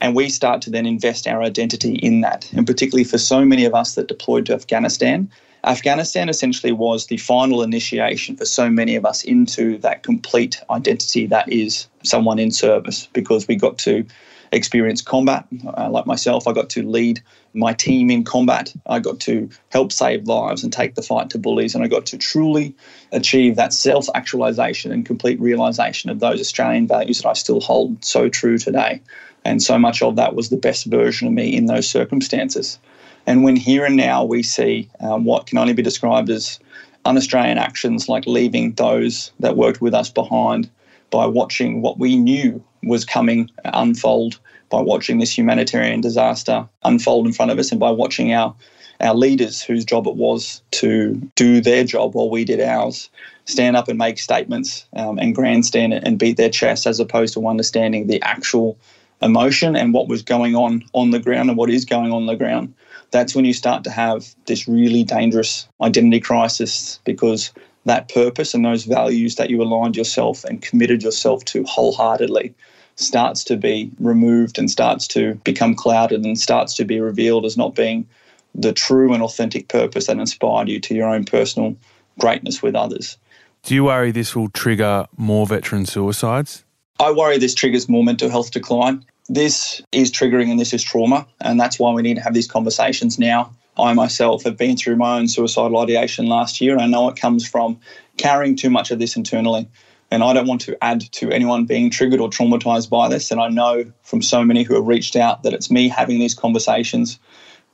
And 0.00 0.14
we 0.14 0.28
start 0.28 0.60
to 0.62 0.70
then 0.70 0.86
invest 0.86 1.26
our 1.26 1.42
identity 1.42 1.94
in 1.94 2.20
that. 2.20 2.50
And 2.52 2.66
particularly 2.66 3.04
for 3.04 3.18
so 3.18 3.44
many 3.44 3.64
of 3.64 3.74
us 3.74 3.94
that 3.94 4.08
deployed 4.08 4.46
to 4.46 4.54
Afghanistan, 4.54 5.30
Afghanistan 5.66 6.28
essentially 6.28 6.72
was 6.72 7.06
the 7.06 7.16
final 7.16 7.62
initiation 7.62 8.36
for 8.36 8.44
so 8.44 8.68
many 8.68 8.96
of 8.96 9.04
us 9.06 9.24
into 9.24 9.78
that 9.78 10.02
complete 10.02 10.60
identity 10.70 11.26
that 11.26 11.50
is 11.50 11.88
someone 12.02 12.38
in 12.38 12.50
service 12.50 13.08
because 13.12 13.48
we 13.48 13.56
got 13.56 13.78
to 13.78 14.04
experience 14.52 15.02
combat. 15.02 15.46
Uh, 15.76 15.88
like 15.90 16.06
myself, 16.06 16.46
I 16.46 16.52
got 16.52 16.70
to 16.70 16.82
lead 16.82 17.22
my 17.54 17.72
team 17.72 18.10
in 18.10 18.24
combat. 18.24 18.74
I 18.86 18.98
got 18.98 19.20
to 19.20 19.48
help 19.70 19.92
save 19.92 20.26
lives 20.26 20.62
and 20.62 20.72
take 20.72 20.94
the 20.94 21.02
fight 21.02 21.30
to 21.30 21.38
bullies. 21.38 21.74
And 21.74 21.82
I 21.82 21.88
got 21.88 22.06
to 22.06 22.18
truly 22.18 22.74
achieve 23.12 23.56
that 23.56 23.72
self 23.72 24.06
actualization 24.14 24.92
and 24.92 25.04
complete 25.04 25.40
realization 25.40 26.10
of 26.10 26.20
those 26.20 26.40
Australian 26.40 26.86
values 26.86 27.22
that 27.22 27.28
I 27.28 27.32
still 27.32 27.60
hold 27.60 28.04
so 28.04 28.28
true 28.28 28.58
today. 28.58 29.00
And 29.44 29.62
so 29.62 29.78
much 29.78 30.02
of 30.02 30.16
that 30.16 30.34
was 30.34 30.48
the 30.48 30.56
best 30.56 30.86
version 30.86 31.28
of 31.28 31.34
me 31.34 31.54
in 31.54 31.66
those 31.66 31.88
circumstances. 31.88 32.78
And 33.26 33.42
when 33.42 33.56
here 33.56 33.84
and 33.84 33.96
now 33.96 34.24
we 34.24 34.42
see 34.42 34.88
um, 35.00 35.24
what 35.24 35.46
can 35.46 35.58
only 35.58 35.72
be 35.72 35.82
described 35.82 36.30
as 36.30 36.58
un 37.04 37.16
Australian 37.16 37.58
actions 37.58 38.08
like 38.08 38.26
leaving 38.26 38.72
those 38.72 39.32
that 39.40 39.56
worked 39.56 39.80
with 39.80 39.94
us 39.94 40.10
behind 40.10 40.70
by 41.10 41.26
watching 41.26 41.82
what 41.82 41.98
we 41.98 42.16
knew 42.16 42.62
was 42.82 43.04
coming 43.04 43.50
unfold 43.64 44.38
by 44.70 44.80
watching 44.80 45.18
this 45.18 45.36
humanitarian 45.36 46.00
disaster 46.00 46.66
unfold 46.82 47.26
in 47.26 47.32
front 47.32 47.50
of 47.50 47.58
us 47.58 47.70
and 47.70 47.80
by 47.80 47.90
watching 47.90 48.32
our 48.32 48.54
our 49.00 49.14
leaders 49.14 49.62
whose 49.62 49.84
job 49.84 50.06
it 50.06 50.16
was 50.16 50.62
to 50.70 51.14
do 51.34 51.60
their 51.60 51.84
job 51.84 52.14
while 52.14 52.30
we 52.30 52.44
did 52.44 52.60
ours 52.60 53.10
stand 53.44 53.76
up 53.76 53.88
and 53.88 53.98
make 53.98 54.18
statements 54.18 54.86
um, 54.96 55.18
and 55.18 55.34
grandstand 55.34 55.92
and 55.92 56.18
beat 56.18 56.36
their 56.36 56.48
chests 56.48 56.86
as 56.86 57.00
opposed 57.00 57.34
to 57.34 57.46
understanding 57.46 58.06
the 58.06 58.22
actual 58.22 58.78
emotion 59.24 59.74
and 59.74 59.92
what 59.92 60.06
was 60.06 60.22
going 60.22 60.54
on 60.54 60.84
on 60.92 61.10
the 61.10 61.18
ground 61.18 61.48
and 61.48 61.58
what 61.58 61.70
is 61.70 61.84
going 61.84 62.12
on 62.12 62.26
the 62.26 62.36
ground 62.36 62.72
that's 63.10 63.34
when 63.34 63.44
you 63.44 63.52
start 63.52 63.84
to 63.84 63.90
have 63.90 64.34
this 64.46 64.66
really 64.66 65.04
dangerous 65.04 65.68
identity 65.80 66.20
crisis 66.20 66.98
because 67.04 67.52
that 67.84 68.08
purpose 68.08 68.54
and 68.54 68.64
those 68.64 68.84
values 68.84 69.36
that 69.36 69.50
you 69.50 69.62
aligned 69.62 69.96
yourself 69.96 70.44
and 70.44 70.62
committed 70.62 71.02
yourself 71.02 71.44
to 71.44 71.62
wholeheartedly 71.64 72.52
starts 72.96 73.44
to 73.44 73.56
be 73.56 73.90
removed 74.00 74.58
and 74.58 74.70
starts 74.70 75.06
to 75.06 75.34
become 75.44 75.74
clouded 75.74 76.24
and 76.24 76.38
starts 76.38 76.74
to 76.74 76.84
be 76.84 77.00
revealed 77.00 77.44
as 77.44 77.56
not 77.56 77.74
being 77.74 78.06
the 78.54 78.72
true 78.72 79.12
and 79.12 79.22
authentic 79.22 79.68
purpose 79.68 80.06
that 80.06 80.18
inspired 80.18 80.68
you 80.68 80.80
to 80.80 80.94
your 80.94 81.08
own 81.08 81.24
personal 81.24 81.76
greatness 82.18 82.62
with 82.62 82.74
others. 82.74 83.18
Do 83.62 83.74
you 83.74 83.84
worry 83.84 84.10
this 84.10 84.36
will 84.36 84.48
trigger 84.50 85.06
more 85.16 85.46
veteran 85.46 85.86
suicides? 85.86 86.64
I 87.00 87.10
worry 87.10 87.38
this 87.38 87.54
triggers 87.54 87.88
more 87.88 88.04
mental 88.04 88.30
health 88.30 88.52
decline. 88.52 89.04
This 89.28 89.80
is 89.90 90.10
triggering 90.10 90.50
and 90.50 90.60
this 90.60 90.74
is 90.74 90.82
trauma, 90.82 91.26
and 91.40 91.58
that's 91.58 91.78
why 91.78 91.92
we 91.92 92.02
need 92.02 92.16
to 92.16 92.20
have 92.20 92.34
these 92.34 92.46
conversations 92.46 93.18
now. 93.18 93.54
I 93.78 93.92
myself 93.94 94.44
have 94.44 94.56
been 94.56 94.76
through 94.76 94.96
my 94.96 95.18
own 95.18 95.28
suicidal 95.28 95.78
ideation 95.78 96.26
last 96.26 96.60
year, 96.60 96.74
and 96.74 96.82
I 96.82 96.86
know 96.86 97.08
it 97.08 97.16
comes 97.16 97.48
from 97.48 97.80
carrying 98.16 98.54
too 98.54 98.70
much 98.70 98.90
of 98.90 98.98
this 98.98 99.16
internally. 99.16 99.68
And 100.10 100.22
I 100.22 100.32
don't 100.32 100.46
want 100.46 100.60
to 100.62 100.76
add 100.84 101.00
to 101.12 101.32
anyone 101.32 101.64
being 101.64 101.90
triggered 101.90 102.20
or 102.20 102.28
traumatized 102.28 102.90
by 102.90 103.08
this. 103.08 103.30
And 103.30 103.40
I 103.40 103.48
know 103.48 103.90
from 104.02 104.22
so 104.22 104.44
many 104.44 104.62
who 104.62 104.74
have 104.74 104.86
reached 104.86 105.16
out 105.16 105.42
that 105.42 105.54
it's 105.54 105.70
me 105.70 105.88
having 105.88 106.20
these 106.20 106.34
conversations 106.34 107.18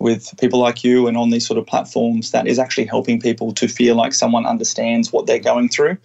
with 0.01 0.35
people 0.41 0.59
like 0.59 0.83
you 0.83 1.07
and 1.07 1.17
on 1.17 1.31
these 1.31 1.47
sort 1.47 1.59
of 1.59 1.67
platforms 1.67 2.33
that 2.33 2.49
is 2.49 2.59
actually 2.59 2.87
helping 2.87 3.21
people 3.21 3.53
to 3.53 3.69
feel 3.69 3.95
like 3.95 4.15
someone 4.15 4.47
understands 4.47 5.13
what 5.13 5.27
they're 5.27 5.39
going 5.39 5.69
through 5.69 5.97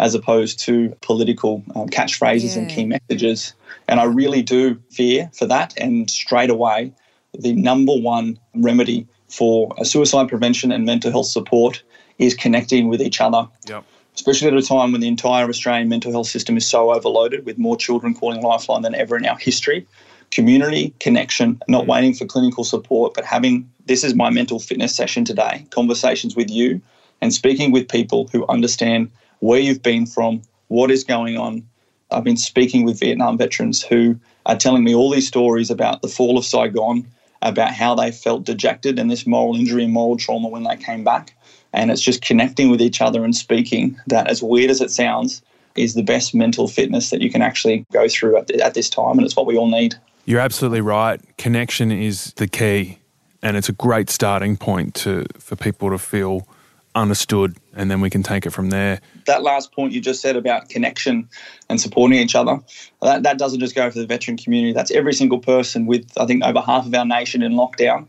as 0.00 0.14
opposed 0.14 0.58
to 0.58 0.94
political 1.00 1.62
um, 1.76 1.88
catchphrases 1.88 2.56
yeah. 2.56 2.62
and 2.62 2.70
key 2.70 2.84
messages. 2.84 3.54
And 3.86 4.00
I 4.00 4.04
really 4.04 4.42
do 4.42 4.74
fear 4.90 5.30
for 5.32 5.46
that. 5.46 5.72
And 5.78 6.10
straight 6.10 6.50
away, 6.50 6.92
the 7.32 7.54
number 7.54 7.94
one 7.94 8.38
remedy 8.56 9.06
for 9.28 9.72
suicide 9.84 10.28
prevention 10.28 10.72
and 10.72 10.84
mental 10.84 11.12
health 11.12 11.26
support 11.26 11.82
is 12.18 12.34
connecting 12.34 12.88
with 12.88 13.00
each 13.00 13.20
other. 13.20 13.48
Yep 13.68 13.84
especially 14.16 14.46
at 14.46 14.54
a 14.54 14.62
time 14.62 14.92
when 14.92 15.00
the 15.00 15.08
entire 15.08 15.48
Australian 15.48 15.88
mental 15.88 16.12
health 16.12 16.28
system 16.28 16.56
is 16.56 16.64
so 16.64 16.94
overloaded 16.94 17.44
with 17.44 17.58
more 17.58 17.76
children 17.76 18.14
calling 18.14 18.42
Lifeline 18.42 18.82
than 18.82 18.94
ever 18.94 19.16
in 19.16 19.26
our 19.26 19.36
history. 19.36 19.86
Community 20.34 20.92
connection, 20.98 21.60
not 21.68 21.84
mm. 21.84 21.88
waiting 21.88 22.12
for 22.14 22.26
clinical 22.26 22.64
support, 22.64 23.14
but 23.14 23.24
having 23.24 23.70
this 23.86 24.02
is 24.02 24.14
my 24.14 24.30
mental 24.30 24.58
fitness 24.58 24.94
session 24.94 25.24
today 25.24 25.64
conversations 25.70 26.34
with 26.34 26.50
you 26.50 26.80
and 27.20 27.32
speaking 27.32 27.70
with 27.70 27.88
people 27.88 28.28
who 28.32 28.46
understand 28.48 29.10
where 29.38 29.60
you've 29.60 29.82
been 29.82 30.06
from, 30.06 30.42
what 30.68 30.90
is 30.90 31.04
going 31.04 31.38
on. 31.38 31.66
I've 32.10 32.24
been 32.24 32.36
speaking 32.36 32.84
with 32.84 32.98
Vietnam 32.98 33.38
veterans 33.38 33.82
who 33.82 34.18
are 34.46 34.56
telling 34.56 34.84
me 34.84 34.94
all 34.94 35.10
these 35.10 35.28
stories 35.28 35.70
about 35.70 36.02
the 36.02 36.08
fall 36.08 36.36
of 36.36 36.44
Saigon, 36.44 37.06
about 37.40 37.72
how 37.72 37.94
they 37.94 38.10
felt 38.10 38.44
dejected 38.44 38.98
and 38.98 39.10
this 39.10 39.26
moral 39.26 39.54
injury 39.54 39.84
and 39.84 39.92
moral 39.92 40.16
trauma 40.16 40.48
when 40.48 40.64
they 40.64 40.76
came 40.76 41.04
back 41.04 41.34
and 41.74 41.90
it's 41.90 42.00
just 42.00 42.22
connecting 42.22 42.70
with 42.70 42.80
each 42.80 43.00
other 43.00 43.24
and 43.24 43.34
speaking 43.34 44.00
that, 44.06 44.28
as 44.28 44.42
weird 44.42 44.70
as 44.70 44.80
it 44.80 44.90
sounds, 44.90 45.42
is 45.74 45.94
the 45.94 46.02
best 46.02 46.34
mental 46.34 46.68
fitness 46.68 47.10
that 47.10 47.20
you 47.20 47.30
can 47.30 47.42
actually 47.42 47.84
go 47.92 48.08
through 48.08 48.36
at, 48.36 48.50
at 48.52 48.74
this 48.74 48.88
time. 48.88 49.18
And 49.18 49.26
it's 49.26 49.34
what 49.34 49.46
we 49.46 49.56
all 49.56 49.68
need. 49.68 49.96
You're 50.24 50.40
absolutely 50.40 50.80
right. 50.80 51.20
Connection 51.36 51.90
is 51.90 52.32
the 52.34 52.48
key. 52.48 52.98
And 53.42 53.58
it's 53.58 53.68
a 53.68 53.72
great 53.72 54.08
starting 54.08 54.56
point 54.56 54.94
to 54.96 55.26
for 55.38 55.54
people 55.54 55.90
to 55.90 55.98
feel 55.98 56.48
understood 56.94 57.56
and 57.74 57.90
then 57.90 58.00
we 58.00 58.08
can 58.08 58.22
take 58.22 58.46
it 58.46 58.50
from 58.50 58.70
there. 58.70 59.00
That 59.26 59.42
last 59.42 59.72
point 59.72 59.92
you 59.92 60.00
just 60.00 60.22
said 60.22 60.36
about 60.36 60.68
connection 60.68 61.28
and 61.68 61.80
supporting 61.80 62.18
each 62.18 62.34
other, 62.34 62.60
that, 63.02 63.24
that 63.24 63.36
doesn't 63.36 63.60
just 63.60 63.74
go 63.74 63.90
for 63.90 63.98
the 63.98 64.06
veteran 64.06 64.36
community. 64.36 64.72
That's 64.72 64.92
every 64.92 65.12
single 65.12 65.40
person 65.40 65.86
with, 65.86 66.10
I 66.16 66.26
think, 66.26 66.44
over 66.44 66.60
half 66.60 66.86
of 66.86 66.94
our 66.94 67.04
nation 67.04 67.42
in 67.42 67.52
lockdown 67.52 68.08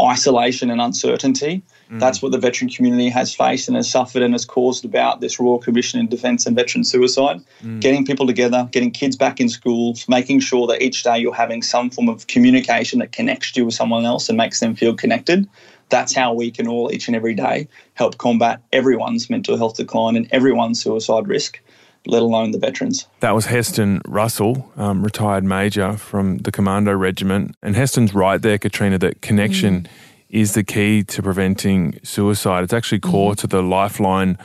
isolation 0.00 0.70
and 0.70 0.80
uncertainty. 0.80 1.62
Mm. 1.90 2.00
That's 2.00 2.22
what 2.22 2.32
the 2.32 2.38
veteran 2.38 2.70
community 2.70 3.10
has 3.10 3.34
faced 3.34 3.68
and 3.68 3.76
has 3.76 3.90
suffered 3.90 4.22
and 4.22 4.32
has 4.32 4.44
caused 4.44 4.84
about 4.84 5.20
this 5.20 5.38
Royal 5.38 5.58
Commission 5.58 6.00
in 6.00 6.08
Defence 6.08 6.46
and 6.46 6.56
Veteran 6.56 6.84
Suicide. 6.84 7.40
Mm. 7.62 7.80
Getting 7.80 8.06
people 8.06 8.26
together, 8.26 8.68
getting 8.72 8.90
kids 8.90 9.16
back 9.16 9.40
in 9.40 9.48
schools, 9.48 10.08
making 10.08 10.40
sure 10.40 10.66
that 10.68 10.82
each 10.82 11.02
day 11.02 11.18
you're 11.18 11.34
having 11.34 11.62
some 11.62 11.90
form 11.90 12.08
of 12.08 12.26
communication 12.26 12.98
that 13.00 13.12
connects 13.12 13.54
you 13.56 13.66
with 13.66 13.74
someone 13.74 14.04
else 14.04 14.28
and 14.28 14.38
makes 14.38 14.60
them 14.60 14.74
feel 14.74 14.94
connected. 14.94 15.46
That's 15.90 16.14
how 16.14 16.32
we 16.32 16.50
can 16.50 16.66
all, 16.66 16.90
each 16.90 17.08
and 17.08 17.14
every 17.14 17.34
day, 17.34 17.68
help 17.92 18.16
combat 18.18 18.62
everyone's 18.72 19.28
mental 19.28 19.56
health 19.56 19.76
decline 19.76 20.16
and 20.16 20.26
everyone's 20.32 20.82
suicide 20.82 21.28
risk 21.28 21.60
let 22.06 22.22
alone 22.22 22.50
the 22.50 22.58
veterans. 22.58 23.06
That 23.20 23.34
was 23.34 23.46
Heston 23.46 24.00
Russell, 24.06 24.70
um, 24.76 25.02
retired 25.02 25.44
major 25.44 25.96
from 25.96 26.38
the 26.38 26.52
Commando 26.52 26.92
Regiment. 26.92 27.56
And 27.62 27.74
Heston's 27.74 28.14
right 28.14 28.40
there, 28.40 28.58
Katrina, 28.58 28.98
that 28.98 29.22
connection 29.22 29.82
mm. 29.82 29.88
is 30.28 30.54
the 30.54 30.64
key 30.64 31.02
to 31.04 31.22
preventing 31.22 31.98
suicide. 32.02 32.64
It's 32.64 32.72
actually 32.72 33.00
core 33.00 33.32
mm. 33.32 33.38
to 33.38 33.46
the 33.46 33.62
Lifeline 33.62 34.38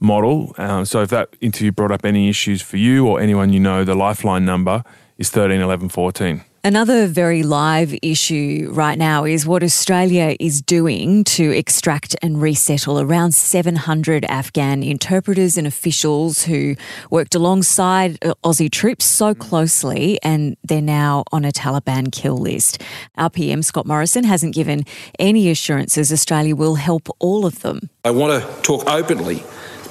model. 0.00 0.54
Um, 0.58 0.84
so 0.84 1.02
if 1.02 1.10
that 1.10 1.30
interview 1.40 1.72
brought 1.72 1.92
up 1.92 2.04
any 2.04 2.28
issues 2.28 2.62
for 2.62 2.76
you 2.76 3.06
or 3.06 3.20
anyone 3.20 3.52
you 3.52 3.60
know, 3.60 3.84
the 3.84 3.94
Lifeline 3.94 4.44
number 4.44 4.82
is 5.18 5.30
13 5.30 5.60
11 5.60 5.88
14. 5.88 6.44
Another 6.66 7.06
very 7.06 7.42
live 7.42 7.94
issue 8.00 8.70
right 8.72 8.96
now 8.96 9.24
is 9.24 9.44
what 9.44 9.62
Australia 9.62 10.34
is 10.40 10.62
doing 10.62 11.22
to 11.24 11.50
extract 11.50 12.16
and 12.22 12.40
resettle 12.40 12.98
around 12.98 13.32
700 13.32 14.24
Afghan 14.24 14.82
interpreters 14.82 15.58
and 15.58 15.66
officials 15.66 16.44
who 16.44 16.74
worked 17.10 17.34
alongside 17.34 18.18
Aussie 18.42 18.70
troops 18.70 19.04
so 19.04 19.34
closely 19.34 20.18
and 20.22 20.56
they're 20.64 20.80
now 20.80 21.24
on 21.32 21.44
a 21.44 21.52
Taliban 21.52 22.10
kill 22.10 22.38
list. 22.38 22.80
Our 23.18 23.28
PM, 23.28 23.62
Scott 23.62 23.84
Morrison, 23.84 24.24
hasn't 24.24 24.54
given 24.54 24.84
any 25.18 25.50
assurances 25.50 26.10
Australia 26.10 26.56
will 26.56 26.76
help 26.76 27.10
all 27.18 27.44
of 27.44 27.60
them. 27.60 27.90
I 28.06 28.10
want 28.10 28.42
to 28.42 28.62
talk 28.62 28.88
openly 28.88 29.42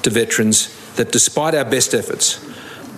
to 0.02 0.10
veterans 0.10 0.74
that 0.96 1.12
despite 1.12 1.54
our 1.54 1.64
best 1.64 1.94
efforts, 1.94 2.44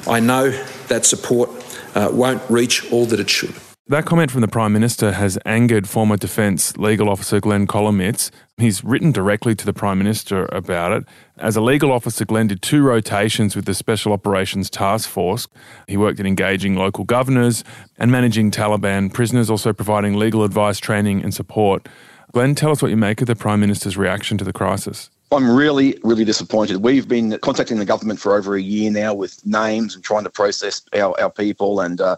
I 0.08 0.20
know 0.20 0.50
that 0.88 1.04
support 1.04 1.50
uh, 1.94 2.08
won't 2.10 2.42
reach 2.48 2.90
all 2.90 3.04
that 3.04 3.20
it 3.20 3.28
should. 3.28 3.54
That 3.88 4.04
comment 4.04 4.32
from 4.32 4.40
the 4.40 4.48
Prime 4.48 4.72
Minister 4.72 5.12
has 5.12 5.38
angered 5.46 5.88
former 5.88 6.16
Defence 6.16 6.76
legal 6.76 7.08
officer 7.08 7.38
Glenn 7.38 7.68
Kolomeitz. 7.68 8.32
He's 8.56 8.82
written 8.82 9.12
directly 9.12 9.54
to 9.54 9.64
the 9.64 9.72
Prime 9.72 9.96
Minister 9.96 10.46
about 10.46 10.90
it. 10.90 11.04
As 11.38 11.54
a 11.54 11.60
legal 11.60 11.92
officer, 11.92 12.24
Glenn 12.24 12.48
did 12.48 12.62
two 12.62 12.82
rotations 12.82 13.54
with 13.54 13.64
the 13.64 13.74
Special 13.74 14.12
Operations 14.12 14.70
Task 14.70 15.08
Force. 15.08 15.46
He 15.86 15.96
worked 15.96 16.18
in 16.18 16.26
engaging 16.26 16.74
local 16.74 17.04
governors 17.04 17.62
and 17.96 18.10
managing 18.10 18.50
Taliban 18.50 19.12
prisoners, 19.12 19.48
also 19.48 19.72
providing 19.72 20.14
legal 20.14 20.42
advice, 20.42 20.80
training, 20.80 21.22
and 21.22 21.32
support. 21.32 21.88
Glenn, 22.32 22.56
tell 22.56 22.72
us 22.72 22.82
what 22.82 22.90
you 22.90 22.96
make 22.96 23.20
of 23.20 23.28
the 23.28 23.36
Prime 23.36 23.60
Minister's 23.60 23.96
reaction 23.96 24.36
to 24.38 24.44
the 24.44 24.52
crisis. 24.52 25.10
I'm 25.30 25.48
really, 25.48 25.96
really 26.02 26.24
disappointed. 26.24 26.78
We've 26.78 27.06
been 27.06 27.38
contacting 27.38 27.78
the 27.78 27.84
government 27.84 28.18
for 28.18 28.36
over 28.36 28.56
a 28.56 28.60
year 28.60 28.90
now 28.90 29.14
with 29.14 29.46
names 29.46 29.94
and 29.94 30.02
trying 30.02 30.24
to 30.24 30.30
process 30.30 30.82
our, 30.92 31.20
our 31.20 31.30
people 31.30 31.78
and 31.78 32.00
uh, 32.00 32.16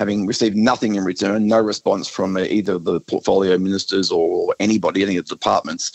having 0.00 0.26
received 0.26 0.56
nothing 0.56 0.94
in 0.94 1.04
return, 1.04 1.46
no 1.46 1.60
response 1.60 2.08
from 2.08 2.38
either 2.38 2.78
the 2.78 3.00
portfolio 3.00 3.58
ministers 3.58 4.10
or 4.10 4.56
anybody, 4.58 5.02
any 5.02 5.18
of 5.18 5.28
the 5.28 5.34
departments. 5.34 5.92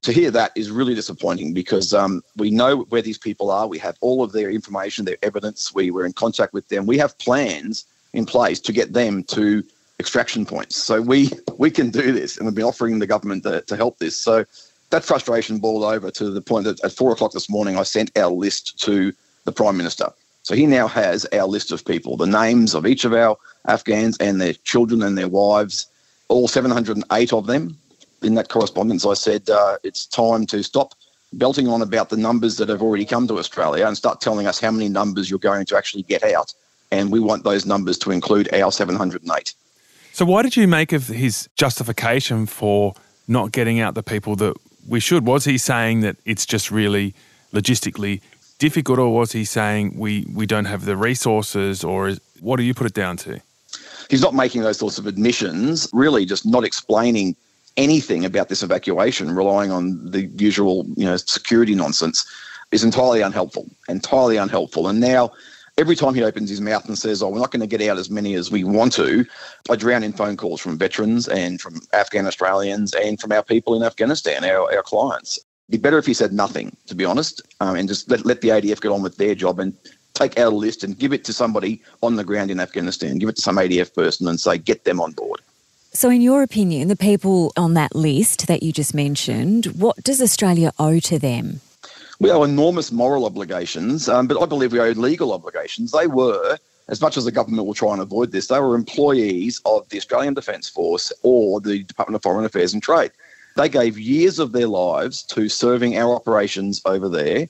To 0.00 0.10
hear 0.10 0.30
that 0.30 0.52
is 0.56 0.70
really 0.70 0.94
disappointing 0.94 1.52
because 1.52 1.92
um, 1.92 2.22
we 2.36 2.50
know 2.50 2.78
where 2.88 3.02
these 3.02 3.18
people 3.18 3.50
are. 3.50 3.68
We 3.68 3.78
have 3.78 3.96
all 4.00 4.24
of 4.24 4.32
their 4.32 4.50
information, 4.50 5.04
their 5.04 5.18
evidence. 5.22 5.72
We 5.72 5.90
were 5.90 6.06
in 6.06 6.14
contact 6.14 6.54
with 6.54 6.66
them. 6.68 6.86
We 6.86 6.96
have 6.98 7.16
plans 7.18 7.84
in 8.14 8.24
place 8.24 8.58
to 8.60 8.72
get 8.72 8.94
them 8.94 9.22
to 9.24 9.62
extraction 10.00 10.44
points. 10.46 10.74
So 10.76 11.02
we 11.02 11.30
we 11.58 11.70
can 11.70 11.90
do 11.90 12.10
this, 12.10 12.38
and 12.38 12.46
we've 12.46 12.54
been 12.54 12.64
offering 12.64 12.98
the 12.98 13.06
government 13.06 13.42
to, 13.44 13.60
to 13.60 13.76
help 13.76 13.98
this. 13.98 14.16
So 14.16 14.44
that 14.90 15.04
frustration 15.04 15.58
boiled 15.58 15.84
over 15.84 16.10
to 16.10 16.30
the 16.30 16.40
point 16.40 16.64
that 16.64 16.82
at 16.82 16.92
four 16.92 17.12
o'clock 17.12 17.32
this 17.32 17.50
morning, 17.50 17.76
I 17.76 17.82
sent 17.82 18.16
our 18.18 18.32
list 18.32 18.80
to 18.80 19.12
the 19.44 19.52
prime 19.52 19.76
minister. 19.76 20.06
So 20.42 20.54
he 20.54 20.66
now 20.66 20.88
has 20.88 21.26
our 21.32 21.46
list 21.46 21.70
of 21.70 21.84
people, 21.84 22.16
the 22.16 22.26
names 22.26 22.74
of 22.74 22.86
each 22.86 23.04
of 23.04 23.12
our 23.12 23.36
Afghans 23.66 24.16
and 24.18 24.40
their 24.40 24.54
children 24.54 25.02
and 25.02 25.16
their 25.16 25.28
wives, 25.28 25.86
all 26.28 26.48
708 26.48 27.32
of 27.32 27.46
them. 27.46 27.76
In 28.22 28.34
that 28.34 28.48
correspondence, 28.48 29.06
I 29.06 29.14
said 29.14 29.48
uh, 29.48 29.78
it's 29.82 30.06
time 30.06 30.46
to 30.46 30.62
stop 30.62 30.94
belting 31.32 31.68
on 31.68 31.80
about 31.82 32.10
the 32.10 32.16
numbers 32.16 32.56
that 32.56 32.68
have 32.68 32.82
already 32.82 33.04
come 33.04 33.26
to 33.28 33.38
Australia 33.38 33.86
and 33.86 33.96
start 33.96 34.20
telling 34.20 34.46
us 34.46 34.60
how 34.60 34.70
many 34.70 34.88
numbers 34.88 35.30
you're 35.30 35.38
going 35.38 35.64
to 35.66 35.76
actually 35.76 36.02
get 36.02 36.22
out. 36.22 36.52
And 36.90 37.10
we 37.10 37.20
want 37.20 37.44
those 37.44 37.64
numbers 37.64 37.98
to 37.98 38.10
include 38.10 38.52
our 38.52 38.70
708. 38.70 39.54
So, 40.12 40.26
why 40.26 40.42
did 40.42 40.56
you 40.56 40.68
make 40.68 40.92
of 40.92 41.06
his 41.06 41.48
justification 41.56 42.46
for 42.46 42.94
not 43.26 43.50
getting 43.50 43.80
out 43.80 43.94
the 43.94 44.02
people 44.02 44.36
that 44.36 44.56
we 44.86 45.00
should? 45.00 45.26
Was 45.26 45.46
he 45.46 45.56
saying 45.56 46.00
that 46.00 46.16
it's 46.26 46.44
just 46.44 46.70
really 46.70 47.14
logistically 47.52 48.20
difficult, 48.62 48.96
or 48.96 49.12
was 49.12 49.32
he 49.32 49.44
saying 49.44 49.92
we, 49.98 50.24
we 50.32 50.46
don't 50.46 50.66
have 50.66 50.84
the 50.84 50.96
resources, 50.96 51.82
or 51.82 52.06
is, 52.06 52.20
what 52.38 52.58
do 52.58 52.62
you 52.62 52.72
put 52.72 52.86
it 52.86 52.94
down 52.94 53.16
to? 53.16 53.40
He's 54.08 54.22
not 54.22 54.34
making 54.34 54.62
those 54.62 54.78
sorts 54.78 54.98
of 54.98 55.08
admissions, 55.08 55.90
really 55.92 56.24
just 56.24 56.46
not 56.46 56.62
explaining 56.62 57.34
anything 57.76 58.24
about 58.24 58.48
this 58.48 58.62
evacuation, 58.62 59.34
relying 59.34 59.72
on 59.72 60.08
the 60.12 60.26
usual, 60.36 60.86
you 60.96 61.04
know, 61.04 61.16
security 61.16 61.74
nonsense, 61.74 62.24
is 62.70 62.84
entirely 62.84 63.20
unhelpful, 63.20 63.68
entirely 63.88 64.36
unhelpful. 64.36 64.86
And 64.86 65.00
now 65.00 65.32
every 65.76 65.96
time 65.96 66.14
he 66.14 66.22
opens 66.22 66.48
his 66.48 66.60
mouth 66.60 66.86
and 66.86 66.96
says, 66.96 67.20
Oh, 67.20 67.30
we're 67.30 67.40
not 67.40 67.50
going 67.50 67.68
to 67.68 67.76
get 67.76 67.82
out 67.88 67.98
as 67.98 68.10
many 68.10 68.34
as 68.34 68.52
we 68.52 68.62
want 68.62 68.92
to, 68.92 69.26
I 69.70 69.74
drown 69.74 70.04
in 70.04 70.12
phone 70.12 70.36
calls 70.36 70.60
from 70.60 70.78
veterans 70.78 71.26
and 71.26 71.60
from 71.60 71.80
Afghan 71.92 72.28
Australians 72.28 72.94
and 72.94 73.20
from 73.20 73.32
our 73.32 73.42
people 73.42 73.74
in 73.74 73.82
Afghanistan, 73.82 74.44
our, 74.44 74.72
our 74.72 74.84
clients 74.84 75.40
be 75.72 75.78
better 75.78 75.98
if 75.98 76.06
he 76.06 76.14
said 76.14 76.32
nothing, 76.32 76.76
to 76.86 76.94
be 76.94 77.04
honest, 77.04 77.40
um, 77.60 77.74
and 77.74 77.88
just 77.88 78.08
let, 78.10 78.24
let 78.24 78.42
the 78.42 78.50
ADF 78.50 78.80
get 78.80 78.92
on 78.92 79.02
with 79.02 79.16
their 79.16 79.34
job 79.34 79.58
and 79.58 79.72
take 80.12 80.38
out 80.38 80.52
a 80.52 80.56
list 80.56 80.84
and 80.84 80.98
give 80.98 81.12
it 81.14 81.24
to 81.24 81.32
somebody 81.32 81.82
on 82.02 82.14
the 82.16 82.22
ground 82.22 82.50
in 82.50 82.60
Afghanistan, 82.60 83.18
give 83.18 83.30
it 83.30 83.36
to 83.36 83.42
some 83.42 83.56
ADF 83.56 83.94
person 83.94 84.28
and 84.28 84.38
say, 84.38 84.58
get 84.58 84.84
them 84.84 85.00
on 85.00 85.12
board. 85.12 85.40
So, 85.94 86.10
in 86.10 86.20
your 86.20 86.42
opinion, 86.42 86.88
the 86.88 86.96
people 86.96 87.52
on 87.56 87.74
that 87.74 87.94
list 87.94 88.46
that 88.46 88.62
you 88.62 88.72
just 88.72 88.94
mentioned, 88.94 89.66
what 89.66 89.96
does 90.04 90.22
Australia 90.22 90.72
owe 90.78 91.00
to 91.00 91.18
them? 91.18 91.60
We 92.20 92.30
owe 92.30 92.44
enormous 92.44 92.92
moral 92.92 93.24
obligations, 93.24 94.08
um, 94.08 94.26
but 94.26 94.40
I 94.40 94.46
believe 94.46 94.72
we 94.72 94.80
owe 94.80 94.90
legal 94.90 95.32
obligations. 95.32 95.90
They 95.90 96.06
were, 96.06 96.58
as 96.88 97.00
much 97.00 97.16
as 97.16 97.24
the 97.24 97.32
government 97.32 97.66
will 97.66 97.74
try 97.74 97.92
and 97.92 98.00
avoid 98.00 98.30
this, 98.30 98.46
they 98.48 98.60
were 98.60 98.74
employees 98.74 99.60
of 99.64 99.88
the 99.88 99.96
Australian 99.96 100.34
Defence 100.34 100.68
Force 100.68 101.12
or 101.22 101.60
the 101.60 101.82
Department 101.82 102.16
of 102.16 102.22
Foreign 102.22 102.44
Affairs 102.44 102.74
and 102.74 102.82
Trade. 102.82 103.10
They 103.56 103.68
gave 103.68 103.98
years 103.98 104.38
of 104.38 104.52
their 104.52 104.66
lives 104.66 105.22
to 105.24 105.48
serving 105.48 105.96
our 105.98 106.14
operations 106.14 106.80
over 106.84 107.08
there, 107.08 107.48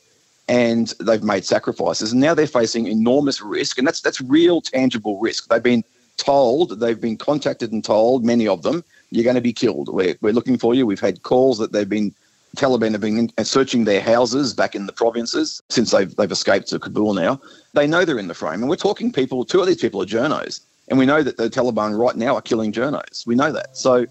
and 0.48 0.92
they've 1.00 1.22
made 1.22 1.44
sacrifices. 1.44 2.12
And 2.12 2.20
now 2.20 2.34
they're 2.34 2.46
facing 2.46 2.86
enormous 2.86 3.40
risk, 3.40 3.78
and 3.78 3.86
that's 3.86 4.00
that's 4.00 4.20
real, 4.20 4.60
tangible 4.60 5.18
risk. 5.20 5.48
They've 5.48 5.62
been 5.62 5.84
told, 6.16 6.80
they've 6.80 7.00
been 7.00 7.16
contacted 7.16 7.72
and 7.72 7.84
told, 7.84 8.24
many 8.24 8.46
of 8.46 8.62
them, 8.62 8.84
you're 9.10 9.24
going 9.24 9.36
to 9.36 9.40
be 9.42 9.52
killed. 9.52 9.88
We're, 9.88 10.16
we're 10.20 10.32
looking 10.32 10.58
for 10.58 10.74
you. 10.74 10.86
We've 10.86 11.00
had 11.00 11.22
calls 11.22 11.58
that 11.58 11.72
they've 11.72 11.88
been 11.88 12.14
Taliban 12.56 12.92
have 12.92 13.00
been 13.00 13.30
uh, 13.38 13.44
searching 13.44 13.84
their 13.84 14.00
houses 14.00 14.52
back 14.52 14.74
in 14.74 14.86
the 14.86 14.92
provinces 14.92 15.62
since 15.70 15.90
they've, 15.90 16.14
they've 16.16 16.30
escaped 16.30 16.68
to 16.68 16.78
Kabul 16.78 17.14
now. 17.14 17.40
They 17.72 17.86
know 17.86 18.04
they're 18.04 18.18
in 18.18 18.28
the 18.28 18.34
frame. 18.34 18.60
And 18.60 18.68
we're 18.68 18.76
talking 18.76 19.10
people, 19.10 19.44
two 19.44 19.60
of 19.60 19.66
these 19.66 19.80
people 19.80 20.02
are 20.02 20.06
journos. 20.06 20.60
And 20.88 20.98
we 20.98 21.06
know 21.06 21.22
that 21.22 21.38
the 21.38 21.48
Taliban 21.48 21.98
right 21.98 22.16
now 22.16 22.34
are 22.34 22.42
killing 22.42 22.72
journos. 22.72 23.26
We 23.26 23.34
know 23.34 23.52
that. 23.52 23.76
So 23.76 24.06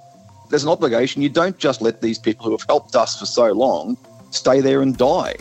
there's 0.52 0.64
an 0.64 0.70
obligation. 0.70 1.22
You 1.22 1.30
don't 1.30 1.58
just 1.58 1.82
let 1.82 2.02
these 2.02 2.20
people 2.20 2.46
who 2.46 2.52
have 2.52 2.66
helped 2.68 2.96
us 2.96 3.18
for 3.18 3.26
so 3.26 3.52
long 3.52 3.98
stay 4.30 4.62
there 4.62 4.82
and 4.82 4.96
die. 4.96 5.36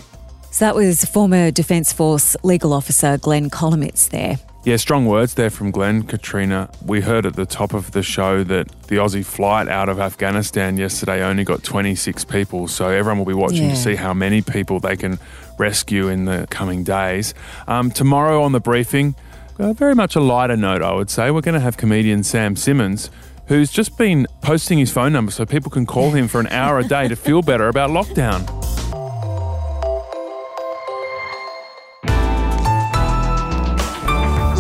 So 0.53 0.65
that 0.65 0.75
was 0.75 1.05
former 1.05 1.51
Defence 1.51 1.93
Force 1.93 2.37
legal 2.43 2.73
officer 2.73 3.19
Glenn 3.19 3.51
Kolomeitz 3.51 4.09
there. 4.09 4.39
Yeah, 4.63 4.77
strong 4.77 5.07
words 5.07 5.35
there 5.35 5.49
from 5.49 5.71
Glenn. 5.71 6.03
Katrina, 6.03 6.69
we 6.85 7.01
heard 7.01 7.25
at 7.25 7.35
the 7.35 7.47
top 7.47 7.73
of 7.73 7.93
the 7.93 8.03
show 8.03 8.45
that 8.45 8.69
the 8.89 8.97
Aussie 8.97 9.25
flight 9.25 9.69
out 9.69 9.89
of 9.89 9.99
Afghanistan 9.99 10.77
yesterday 10.77 11.23
only 11.23 11.45
got 11.45 11.63
26 11.63 12.25
people. 12.27 12.69
So 12.69 12.89
everyone 12.89 13.19
will 13.19 13.25
be 13.25 13.33
watching 13.33 13.69
yeah. 13.69 13.71
to 13.71 13.77
see 13.77 13.95
how 13.95 14.13
many 14.13 14.43
people 14.43 14.79
they 14.79 14.97
can 14.97 15.19
rescue 15.57 16.09
in 16.09 16.27
the 16.27 16.47
coming 16.51 16.85
days. 16.85 17.33
Um, 17.69 17.91
tomorrow 17.91 18.43
on 18.43 18.53
the 18.53 18.61
briefing, 18.61 19.15
uh, 19.59 19.73
very 19.73 19.95
much 19.95 20.15
a 20.15 20.21
lighter 20.21 20.57
note, 20.57 20.83
I 20.83 20.93
would 20.93 21.09
say. 21.09 21.31
We're 21.31 21.41
going 21.41 21.55
to 21.55 21.61
have 21.61 21.79
comedian 21.79 22.23
Sam 22.23 22.55
Simmons 22.55 23.09
who's 23.51 23.73
just 23.73 23.99
been 23.99 24.29
posting 24.43 24.79
his 24.79 24.93
phone 24.93 25.13
number 25.13 25.33
so 25.33 25.45
people 25.45 25.73
can 25.73 25.85
call 25.85 26.13
him 26.13 26.29
for 26.29 26.39
an 26.39 26.47
hour 26.47 26.79
a 26.79 26.85
day 26.85 27.09
to 27.09 27.17
feel 27.17 27.43
better 27.43 27.67
about 27.67 27.91
lockdown. 27.91 28.47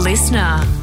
Listener. 0.02 0.79